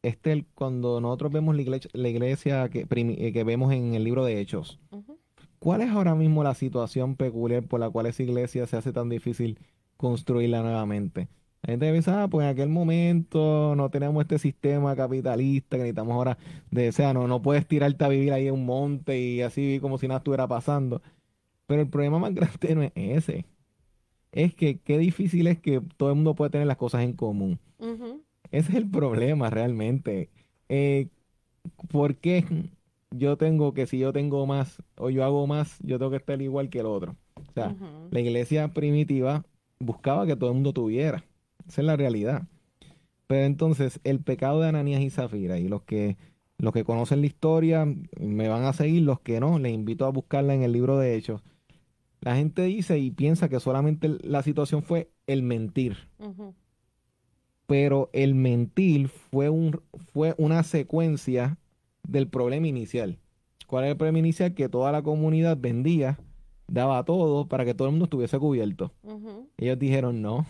[0.02, 4.24] este, cuando nosotros vemos la iglesia, la iglesia que, eh, que vemos en el libro
[4.24, 4.80] de Hechos,
[5.66, 9.08] ¿Cuál es ahora mismo la situación peculiar por la cual esa iglesia se hace tan
[9.08, 9.58] difícil
[9.96, 11.26] construirla nuevamente?
[11.62, 16.14] La gente piensa, ah, pues en aquel momento no tenemos este sistema capitalista que necesitamos
[16.14, 16.38] ahora
[16.70, 19.80] de, o sea, no, no puedes tirarte a vivir ahí en un monte y así
[19.80, 21.02] como si nada estuviera pasando.
[21.66, 23.44] Pero el problema más grande no es ese.
[24.30, 27.58] Es que qué difícil es que todo el mundo puede tener las cosas en común.
[28.52, 30.30] Ese es el problema realmente.
[30.68, 31.08] Eh,
[31.88, 32.44] ¿Por qué
[33.10, 36.40] yo tengo que si yo tengo más o yo hago más, yo tengo que estar
[36.42, 37.16] igual que el otro.
[37.34, 37.76] O sea,
[38.10, 39.44] la iglesia primitiva
[39.78, 41.24] buscaba que todo el mundo tuviera.
[41.66, 42.42] Esa es la realidad.
[43.26, 46.16] Pero entonces, el pecado de Ananías y Zafira, y los que,
[46.58, 47.86] los que conocen la historia
[48.20, 51.16] me van a seguir, los que no, les invito a buscarla en el libro de
[51.16, 51.42] Hechos.
[52.20, 56.08] La gente dice y piensa que solamente la situación fue el mentir.
[57.66, 59.80] Pero el mentir fue, un,
[60.12, 61.58] fue una secuencia
[62.08, 63.18] del problema inicial.
[63.66, 64.54] ¿Cuál era el problema inicial?
[64.54, 66.18] Que toda la comunidad vendía,
[66.68, 68.92] daba todo para que todo el mundo estuviese cubierto.
[69.56, 70.46] Ellos dijeron, no,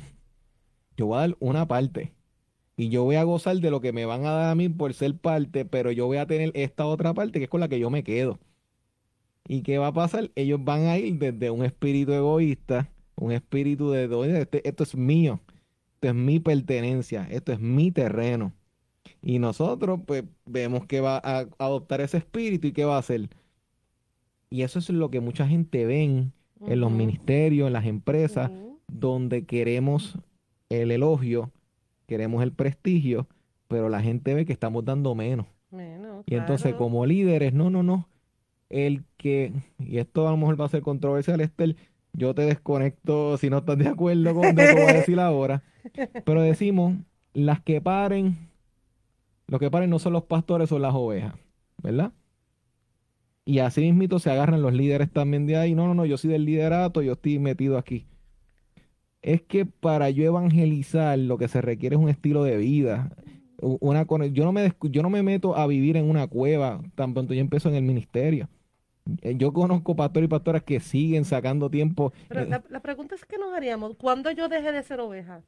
[0.97, 2.13] yo voy a dar una parte.
[2.77, 4.93] Y yo voy a gozar de lo que me van a dar a mí por
[4.93, 7.79] ser parte, pero yo voy a tener esta otra parte que es con la que
[7.79, 8.39] yo me quedo.
[9.49, 10.31] ¿Y qué va a pasar?
[10.35, 15.41] Ellos van a ir desde un espíritu egoísta, un espíritu de, este, esto es mío,
[15.95, 18.53] esto es mi pertenencia, esto es mi terreno.
[19.27, 23.29] Y nosotros, pues, vemos que va a adoptar ese espíritu y qué va a hacer.
[24.51, 26.33] Y eso es lo que mucha gente ven
[26.65, 28.53] en los ministerios, en las empresas,
[28.87, 30.17] donde queremos
[30.69, 31.51] el elogio,
[32.07, 33.27] queremos el prestigio,
[33.67, 35.47] pero la gente ve que estamos dando menos.
[36.25, 38.09] y entonces, como líderes, no, no, no.
[38.69, 41.77] El que, y esto a lo mejor va a ser controversial, Estel,
[42.13, 45.65] yo te desconecto si no estás de acuerdo con lo que voy a decir ahora,
[46.25, 46.95] pero decimos,
[47.35, 48.37] las que paren
[49.49, 51.35] los que paren no son los pastores, son las ovejas,
[51.83, 52.13] ¿verdad?
[53.45, 55.75] Y así mismito se agarran los líderes también de ahí.
[55.75, 58.07] No, no, no, yo soy del liderato, yo estoy metido aquí.
[59.23, 63.13] Es que para yo evangelizar lo que se requiere es un estilo de vida.
[63.61, 67.35] Una, yo, no me, yo no me meto a vivir en una cueva tan pronto
[67.35, 68.49] yo empiezo en el ministerio.
[69.23, 72.13] Eh, yo conozco pastores y pastoras que siguen sacando tiempo.
[72.29, 75.43] Pero la, la, pregunta es que nos haríamos, ¿cuándo yo deje de ser oveja?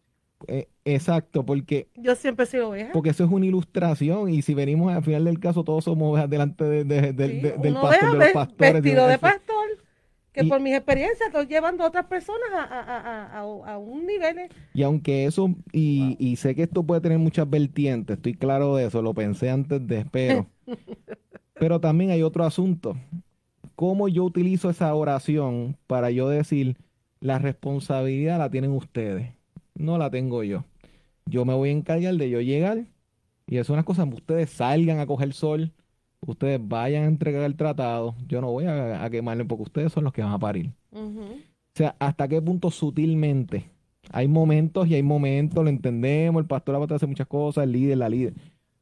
[0.47, 1.89] Eh, exacto, porque...
[1.97, 2.93] Yo siempre he sido oveja.
[2.93, 6.31] Porque eso es una ilustración y si venimos al final del caso todos somos ovejas
[6.31, 8.73] delante de, del pastor, de los pastores.
[8.75, 9.67] Vestido de pastor,
[10.33, 14.39] que por mis experiencias estoy llevando a otras personas a, a, a, a un nivel.
[14.39, 14.49] Eh.
[14.75, 18.87] Y aunque eso, y, y sé que esto puede tener muchas vertientes, estoy claro de
[18.87, 20.47] eso, lo pensé antes de espero.
[21.55, 22.97] pero también hay otro asunto.
[23.75, 26.77] ¿Cómo yo utilizo esa oración para yo decir,
[27.21, 29.38] la responsabilidad la tienen ustedes?
[29.79, 30.65] No la tengo yo.
[31.27, 32.87] Yo me voy a encargar de yo llegar
[33.47, 35.73] y es una cosa, ustedes salgan a coger sol,
[36.21, 40.13] ustedes vayan a entregar el tratado, yo no voy a, quemarle porque ustedes son los
[40.13, 40.71] que van a parir.
[40.93, 41.37] O
[41.75, 43.71] sea, hasta qué punto sutilmente.
[44.11, 47.73] Hay momentos y hay momentos, lo entendemos, el pastor va a hacer muchas cosas, el
[47.73, 48.35] líder, la líder.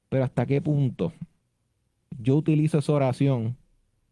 [0.09, 1.13] Pero hasta qué punto
[2.19, 3.57] yo utilizo esa oración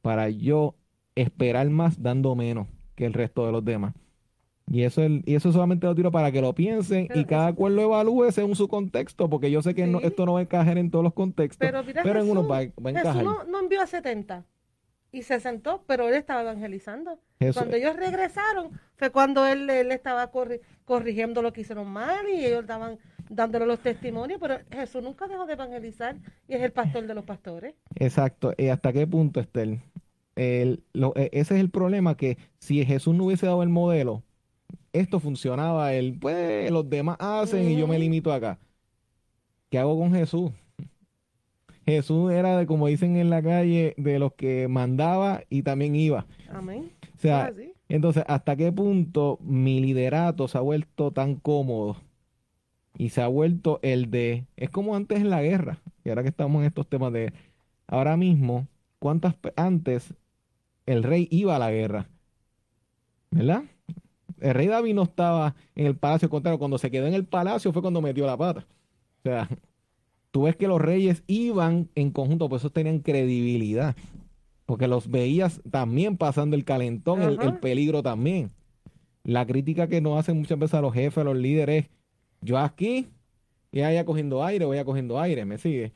[0.03, 0.75] para yo
[1.15, 3.95] esperar más dando menos que el resto de los demás.
[4.71, 7.83] Y eso, y eso solamente lo tiro para que lo piensen y cada cual lo
[7.83, 11.05] evalúe según su contexto, porque yo sé que esto no va a encajar en todos
[11.05, 11.59] los contextos,
[12.03, 13.17] pero, en uno va, a encajar.
[13.17, 14.45] Jesús no, envió a 70
[15.13, 17.21] y se sentó, pero él estaba evangelizando.
[17.53, 20.31] Cuando ellos regresaron fue cuando él, él estaba
[20.85, 22.99] corrigiendo lo que hicieron mal y ellos estaban
[23.29, 26.17] dándole los testimonios, pero Jesús nunca dejó de evangelizar
[26.49, 27.75] y es el pastor de los pastores.
[27.97, 28.55] Exacto.
[28.57, 29.81] ¿Y hasta qué punto, Estel?
[30.37, 34.23] El, e, ese es el problema, que si Jesús no hubiese dado el modelo,
[34.95, 38.59] esto funcionaba, el, pues los demás hacen y yo me limito acá.
[39.69, 40.53] ¿Qué hago con Jesús?
[41.85, 46.27] Jesús era, de, como dicen en la calle, de los que mandaba y también iba.
[46.49, 46.93] Amén.
[47.17, 47.53] O sea,
[47.89, 51.97] entonces, ¿hasta qué punto mi liderato se ha vuelto tan cómodo?
[52.97, 56.29] Y se ha vuelto el de, es como antes en la guerra, y ahora que
[56.29, 57.33] estamos en estos temas de,
[57.89, 58.69] ahora mismo,
[59.01, 60.15] ¿cuántas antes
[60.87, 62.09] el rey iba a la guerra?
[63.33, 63.65] ¿Verdad?
[64.45, 67.73] El rey David no estaba en el palacio, contrario, cuando se quedó en el palacio
[67.73, 68.67] fue cuando metió la pata.
[69.21, 69.49] O sea,
[70.31, 73.97] tú ves que los reyes iban en conjunto, por eso tenían credibilidad,
[74.67, 78.51] porque los veías también pasando el calentón, el, peligro también.
[79.23, 81.87] La crítica que nos hacen muchas veces a los jefes, a los líderes,
[82.43, 83.09] yo aquí
[83.73, 85.95] y allá cogiendo aire, voy a cogiendo aire, ¿me sigue?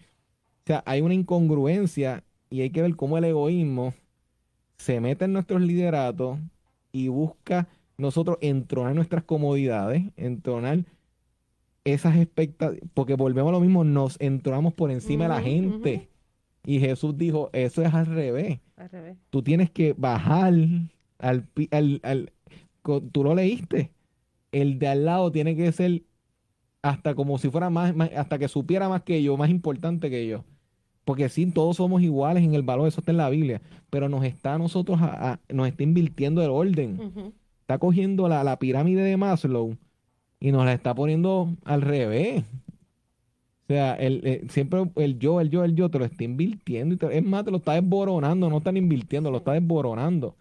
[0.65, 3.93] O sea, hay una incongruencia y hay que ver cómo el egoísmo
[4.79, 6.39] se mete en nuestros lideratos
[6.93, 7.69] y busca
[7.99, 10.85] nosotros entronar nuestras comodidades, entronar
[11.85, 16.09] esas expectativas, porque volvemos a lo mismo, nos entronamos por encima de la gente.
[16.65, 18.61] Y Jesús dijo, eso es al revés.
[18.77, 19.17] Al revés.
[19.31, 20.55] Tú tienes que bajar
[21.19, 22.33] al, al, al,
[22.83, 23.91] tú lo leíste.
[24.53, 26.03] El de al lado tiene que ser
[26.83, 30.45] hasta como si fuera más, hasta que supiera más que yo, más importante que yo.
[31.05, 34.25] Porque sí, todos somos iguales en el valor, eso está en la Biblia, pero nos
[34.25, 35.01] está a nosotros,
[35.49, 37.33] nos está invirtiendo el orden
[37.69, 39.77] está cogiendo la, pirámide de Maslow
[40.41, 42.43] y nos la está poniendo al revés.
[43.65, 46.95] O sea, el, siempre el yo, el yo, el yo te lo está invirtiendo.
[46.95, 50.35] Y es más, te lo está desboronando, no están invirtiendo, lo está desboronando.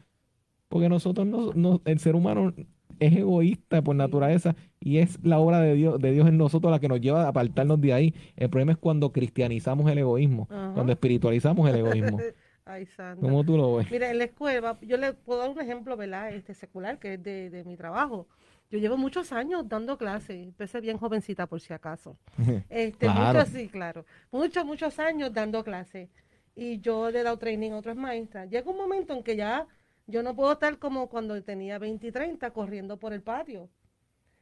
[0.69, 2.53] Porque nosotros, no, el ser humano
[2.97, 6.79] es egoísta por naturaleza y es la obra de Dios, de Dios en nosotros la
[6.79, 8.15] que nos lleva a apartarnos de ahí.
[8.37, 12.19] El problema es cuando cristianizamos el egoísmo, cuando espiritualizamos el egoísmo.
[12.67, 12.87] Ay,
[13.21, 13.89] ¿Cómo tú lo ves?
[13.89, 16.33] Mira, en la escuela, yo le puedo dar un ejemplo, ¿verdad?
[16.33, 18.27] Este secular, que es de, mi trabajo.
[18.69, 22.17] Yo llevo muchos años dando clases, empecé bien jovencita por si acaso.
[22.69, 24.05] Este, Muchos, sí, claro.
[24.31, 26.09] Muchos, muchos años dando clases.
[26.55, 28.49] y yo le he dado training a otras maestras.
[28.49, 29.65] Llega un momento en que ya
[30.07, 33.69] yo no puedo estar como cuando tenía 20 y 30 corriendo por el patio.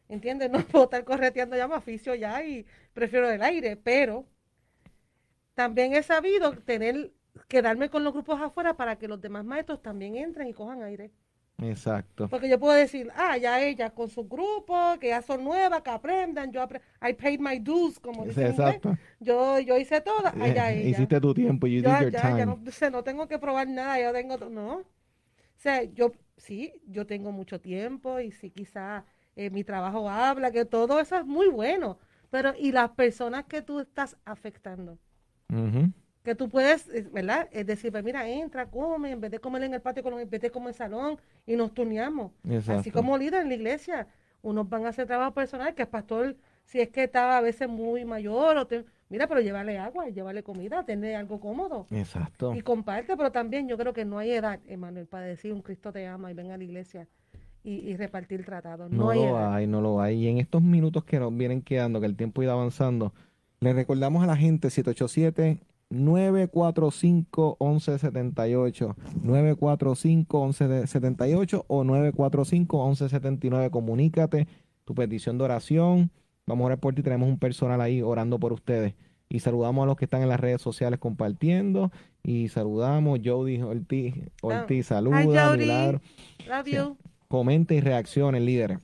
[0.07, 0.49] ¿Entiendes?
[0.51, 4.25] No puedo estar correteando ya, me oficio ya y prefiero el aire, pero
[5.55, 7.11] también he sabido tener,
[7.47, 11.11] quedarme con los grupos afuera para que los demás maestros también entren y cojan aire.
[11.61, 12.27] Exacto.
[12.27, 15.89] Porque yo puedo decir, ah, ya ellas con su grupo, que ya son nuevas, que
[15.89, 16.67] aprendan, yo
[17.01, 18.97] I paid my dues, como dicen Exacto.
[19.19, 20.89] Yo, yo hice todo, allá ella.
[20.89, 22.37] Hiciste tu tiempo, you ya, did your ya, time.
[22.39, 22.59] Ya no,
[22.91, 24.77] no tengo que probar nada, yo tengo, no.
[24.77, 24.83] O
[25.57, 29.05] sea, yo, sí, yo tengo mucho tiempo y sí, quizá
[29.35, 33.61] eh, mi trabajo habla, que todo eso es muy bueno, pero ¿y las personas que
[33.61, 34.97] tú estás afectando?
[36.25, 37.47] Que tú puedes, ¿verdad?
[37.51, 40.41] Es decir, pues mira, entra, come, en vez de comer en el patio, en vez
[40.41, 42.31] de comer en el salón y nos turneamos.
[42.67, 44.07] Así como líder en la iglesia,
[44.41, 47.69] unos van a hacer trabajo personal, que el pastor, si es que estaba a veces
[47.69, 48.67] muy mayor, o
[49.07, 51.85] mira, pero llévale agua, llévale comida, tener algo cómodo.
[51.91, 52.55] Exacto.
[52.55, 55.91] Y comparte, pero también yo creo que no hay edad, Emanuel, para decir un Cristo
[55.91, 57.07] te ama y ven a la iglesia.
[57.63, 58.91] Y, repartir tratados.
[58.91, 60.23] No, hay lo hay, no lo hay.
[60.23, 63.11] Y en estos minutos que nos vienen quedando, que el tiempo irá avanzando,
[63.59, 65.59] le recordamos a la gente 787
[65.89, 74.47] 945 1178 945 1178 o 945 1179 comunícate
[74.83, 76.11] tu petición de oración.
[76.47, 78.93] Vamos a orar por ti tenemos un personal ahí orando por ustedes.
[79.27, 81.91] Y saludamos a los que están en las redes sociales compartiendo.
[82.21, 86.01] Y saludamos Jody Ortiz, Ortiz saluda Milagro.
[86.47, 86.97] Love you.
[87.27, 88.79] comenta y reaccione líderes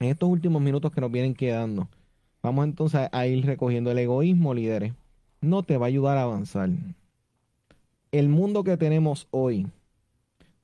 [0.00, 1.88] en estos últimos minutos que nos vienen quedando
[2.42, 4.92] vamos entonces a ir recogiendo el egoísmo líderes
[5.40, 6.70] no te va a ayudar a avanzar.
[8.12, 9.66] El mundo que tenemos hoy,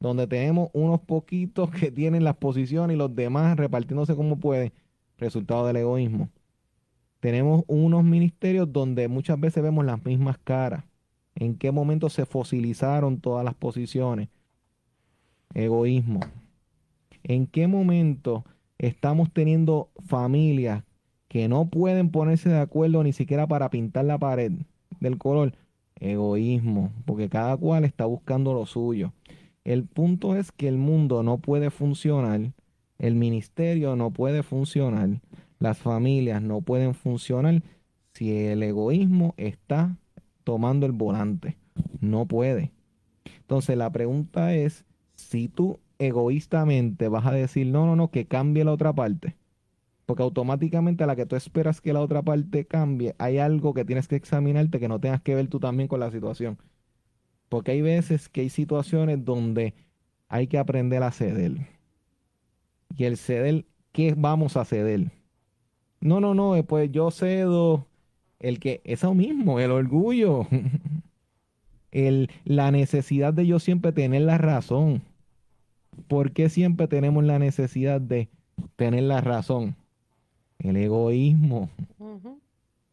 [0.01, 4.73] donde tenemos unos poquitos que tienen las posiciones y los demás repartiéndose como pueden,
[5.19, 6.29] resultado del egoísmo.
[7.21, 10.85] Tenemos unos ministerios donde muchas veces vemos las mismas caras.
[11.35, 14.29] ¿En qué momento se fosilizaron todas las posiciones?
[15.55, 16.21] Egoísmo.
[17.23, 18.45] ¿En qué momento
[18.79, 20.85] estamos teniendo familias
[21.37, 24.53] que no pueden ponerse de acuerdo ni siquiera para pintar la pared
[25.01, 25.53] del color,
[26.01, 29.13] egoísmo, porque cada cual está buscando lo suyo.
[29.63, 32.55] El punto es que el mundo no puede funcionar,
[32.99, 35.21] el ministerio no puede funcionar,
[35.59, 37.63] las familias no pueden funcionar
[38.15, 39.95] si el egoísmo está
[40.43, 41.59] tomando el volante.
[42.01, 42.73] No puede.
[43.41, 48.65] Entonces la pregunta es, si tú egoístamente vas a decir, no, no, no, que cambie
[48.65, 49.37] la otra parte,
[50.07, 53.85] porque automáticamente a la que tú esperas que la otra parte cambie, hay algo que
[53.85, 56.59] tienes que examinarte que no tengas que ver tú también con la situación.
[57.49, 59.75] Porque hay veces que hay situaciones donde
[60.29, 61.69] hay que aprender a ceder.
[62.97, 65.11] Y el ceder, ¿qué vamos a ceder?
[66.01, 67.87] No, no, no, pues yo cedo
[68.39, 70.47] el que, eso mismo, el orgullo,
[71.91, 75.03] el, la necesidad de yo siempre tener la razón.
[76.07, 78.29] ¿Por qué siempre tenemos la necesidad de
[78.77, 79.75] tener la razón?
[80.59, 81.71] El egoísmo.
[81.99, 82.39] O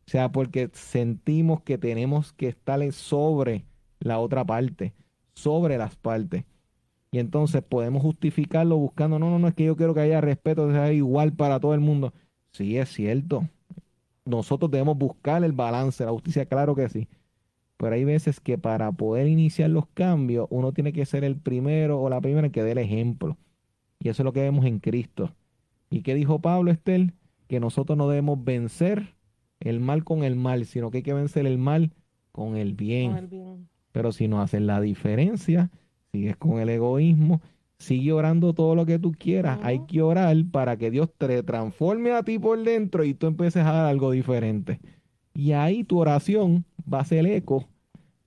[0.05, 3.65] sea, porque sentimos que tenemos que estar sobre
[3.99, 4.93] la otra parte,
[5.33, 6.43] sobre las partes.
[7.11, 10.71] Y entonces podemos justificarlo buscando, no, no, no es que yo quiero que haya respeto,
[10.71, 12.13] sea igual para todo el mundo.
[12.51, 13.47] Sí, es cierto.
[14.25, 17.07] Nosotros debemos buscar el balance, la justicia, claro que sí.
[17.77, 22.01] Pero hay veces que para poder iniciar los cambios, uno tiene que ser el primero
[22.01, 23.37] o la primera que dé el ejemplo.
[23.99, 25.31] Y eso es lo que vemos en Cristo.
[25.89, 27.13] ¿Y qué dijo Pablo, Estel?
[27.53, 29.13] Que nosotros no debemos vencer
[29.59, 31.91] el mal con el mal, sino que hay que vencer el mal
[32.31, 33.67] con el bien.
[33.91, 35.69] Pero si no haces la diferencia,
[36.11, 37.41] sigues con el egoísmo,
[37.77, 39.59] sigue orando todo lo que tú quieras.
[39.61, 43.63] Hay que orar para que Dios te transforme a ti por dentro y tú empieces
[43.63, 44.79] a dar algo diferente.
[45.35, 47.67] Y ahí tu oración va a ser eco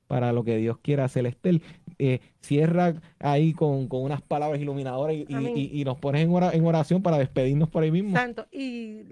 [0.06, 1.26] para lo que Dios quiera hacer.
[1.26, 1.62] Estel,
[1.98, 7.82] eh, cierra ahí con, unas palabras iluminadoras y, nos pones en, oración para despedirnos por
[7.82, 8.16] ahí mismo.
[8.16, 9.02] Santo, y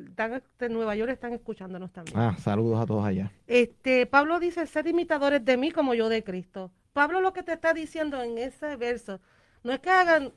[0.58, 2.18] de Nueva York están escuchándonos también.
[2.18, 3.32] Ah, saludos a todos allá.
[3.46, 6.70] Este, Pablo dice, ser imitadores de mí como yo de Cristo.
[6.92, 9.20] Pablo lo que te está diciendo en ese verso,
[9.62, 10.32] no es que hagan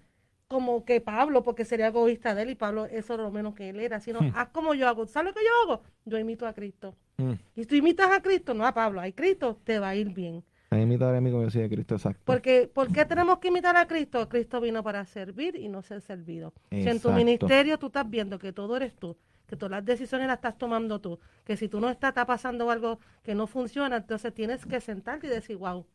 [0.48, 3.70] como que Pablo, porque sería egoísta de él y Pablo eso es lo menos que
[3.70, 4.32] él era, sino hmm.
[4.34, 5.06] haz como yo hago.
[5.06, 5.84] ¿Sabes lo que yo hago?
[6.06, 6.95] Yo imito a Cristo.
[7.18, 7.34] Hmm.
[7.56, 10.43] Y tú imitas a Cristo, no a Pablo, a Cristo, te va a ir bien.
[10.70, 12.22] A imitar a mí como Cristo, exacto.
[12.26, 14.28] Porque, ¿Por qué tenemos que imitar a Cristo?
[14.28, 16.53] Cristo vino para servir y no ser servido.
[16.72, 19.15] Si en tu ministerio tú estás viendo que todo eres tú,
[19.47, 22.70] que todas las decisiones las estás tomando tú, que si tú no estás, está pasando
[22.70, 25.86] algo que no funciona, entonces tienes que sentarte y decir, wow,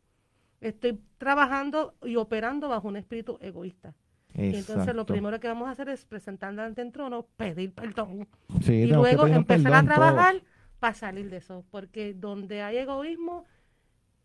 [0.59, 3.93] estoy trabajando y operando bajo un espíritu egoísta.
[4.35, 8.27] Y entonces lo primero que vamos a hacer es presentarle ante el trono, pedir perdón.
[8.67, 10.41] y luego empezar a trabajar
[10.79, 11.63] para salir de eso.
[11.69, 13.45] Porque donde hay egoísmo,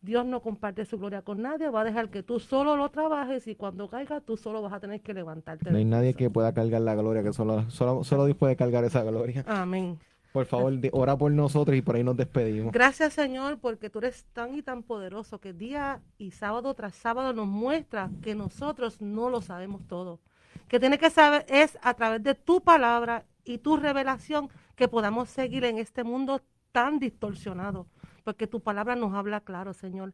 [0.00, 3.46] Dios no comparte su gloria con nadie, va a dejar que tú solo lo trabajes
[3.48, 5.70] y cuando caiga tú solo vas a tener que levantarte.
[5.70, 8.84] No hay nadie que pueda cargar la gloria, que solo, solo, solo Dios puede cargar
[8.84, 9.44] esa gloria.
[9.46, 9.98] Amén.
[10.32, 12.72] Por favor, ora por nosotros y por ahí nos despedimos.
[12.72, 17.32] Gracias, Señor, porque tú eres tan y tan poderoso que día y sábado tras sábado
[17.32, 20.20] nos muestra que nosotros no lo sabemos todo.
[20.68, 25.30] Que tiene que saber es a través de tu palabra y tu revelación que podamos
[25.30, 26.42] seguir en este mundo
[26.72, 27.86] tan distorsionado,
[28.28, 30.12] porque tu palabra nos habla claro, Señor.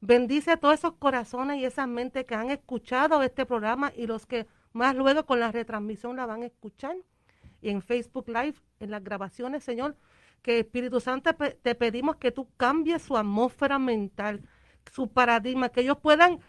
[0.00, 4.26] Bendice a todos esos corazones y esas mentes que han escuchado este programa y los
[4.26, 6.96] que más luego con la retransmisión la van a escuchar
[7.60, 9.94] y en Facebook Live, en las grabaciones, Señor,
[10.42, 14.42] que Espíritu Santo te pedimos que tú cambies su atmósfera mental,
[14.90, 16.40] su paradigma, que ellos puedan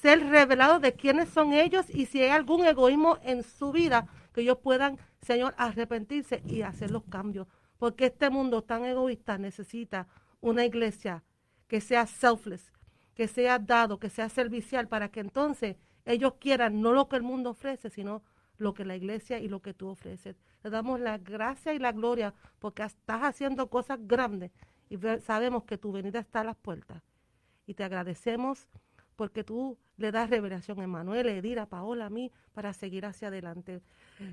[0.00, 4.40] ser revelados de quiénes son ellos y si hay algún egoísmo en su vida, que
[4.40, 7.46] ellos puedan, Señor, arrepentirse y hacer los cambios.
[7.78, 10.06] Porque este mundo tan egoísta necesita
[10.40, 11.24] una iglesia
[11.68, 12.72] que sea selfless,
[13.14, 17.22] que sea dado, que sea servicial, para que entonces ellos quieran no lo que el
[17.22, 18.22] mundo ofrece, sino
[18.58, 20.36] lo que la iglesia y lo que tú ofreces.
[20.62, 24.52] Te damos la gracia y la gloria porque estás haciendo cosas grandes
[24.88, 27.02] y sabemos que tu venida está a las puertas.
[27.66, 28.68] Y te agradecemos
[29.16, 33.28] porque tú le das revelación a Emanuel, a a Paola, a mí, para seguir hacia
[33.28, 33.80] adelante.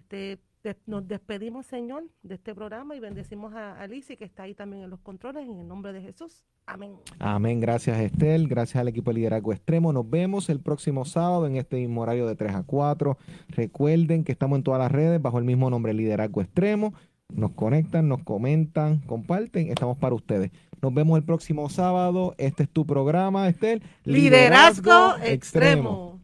[0.08, 0.39] Te,
[0.86, 4.89] nos despedimos, Señor, de este programa y bendecimos a Alicia, que está ahí también en
[4.89, 6.43] los controles, en el nombre de Jesús.
[6.66, 6.95] Amén.
[7.20, 7.59] Amén.
[7.59, 8.47] Gracias, Estel.
[8.47, 9.91] Gracias al equipo de Liderazgo Extremo.
[9.91, 13.18] Nos vemos el próximo sábado en este mismo horario de 3 a 4.
[13.49, 16.93] Recuerden que estamos en todas las redes bajo el mismo nombre, Liderazgo Extremo.
[17.30, 19.70] Nos conectan, nos comentan, comparten.
[19.70, 20.51] Estamos para ustedes.
[20.82, 22.36] Nos vemos el próximo sábado.
[22.38, 23.82] Este es tu programa, Estel.
[24.03, 26.22] Liderazgo, Extremo.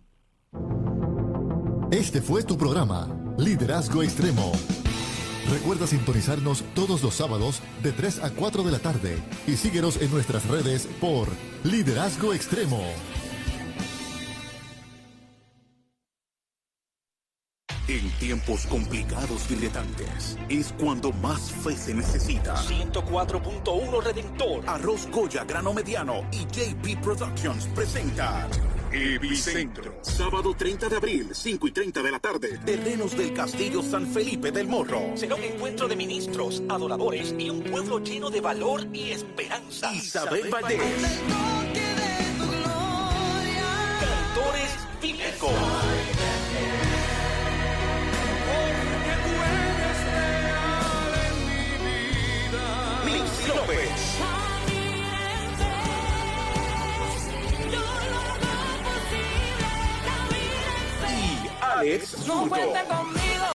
[1.91, 3.07] Este fue tu programa,
[3.39, 4.51] Liderazgo Extremo.
[5.49, 9.17] Recuerda sintonizarnos todos los sábados de 3 a 4 de la tarde
[9.47, 11.29] y síguenos en nuestras redes por
[11.63, 12.81] Liderazgo Extremo.
[17.87, 22.55] En tiempos complicados y retantes es cuando más fe se necesita.
[22.55, 28.49] 104.1 Redentor, Arroz Goya Grano Mediano y JP Productions presentan
[28.91, 29.99] Epicentro.
[30.01, 32.59] Sábado 30 de abril, 5 y 30 de la tarde.
[32.65, 35.15] Terrenos del Castillo San Felipe del Morro.
[35.15, 39.93] Será un encuentro de ministros, adoradores y un pueblo lleno de valor y esperanza.
[39.93, 40.81] Isabel Valdés.
[43.99, 46.18] Cantores bíblicos.
[61.79, 63.38] Alex comigo.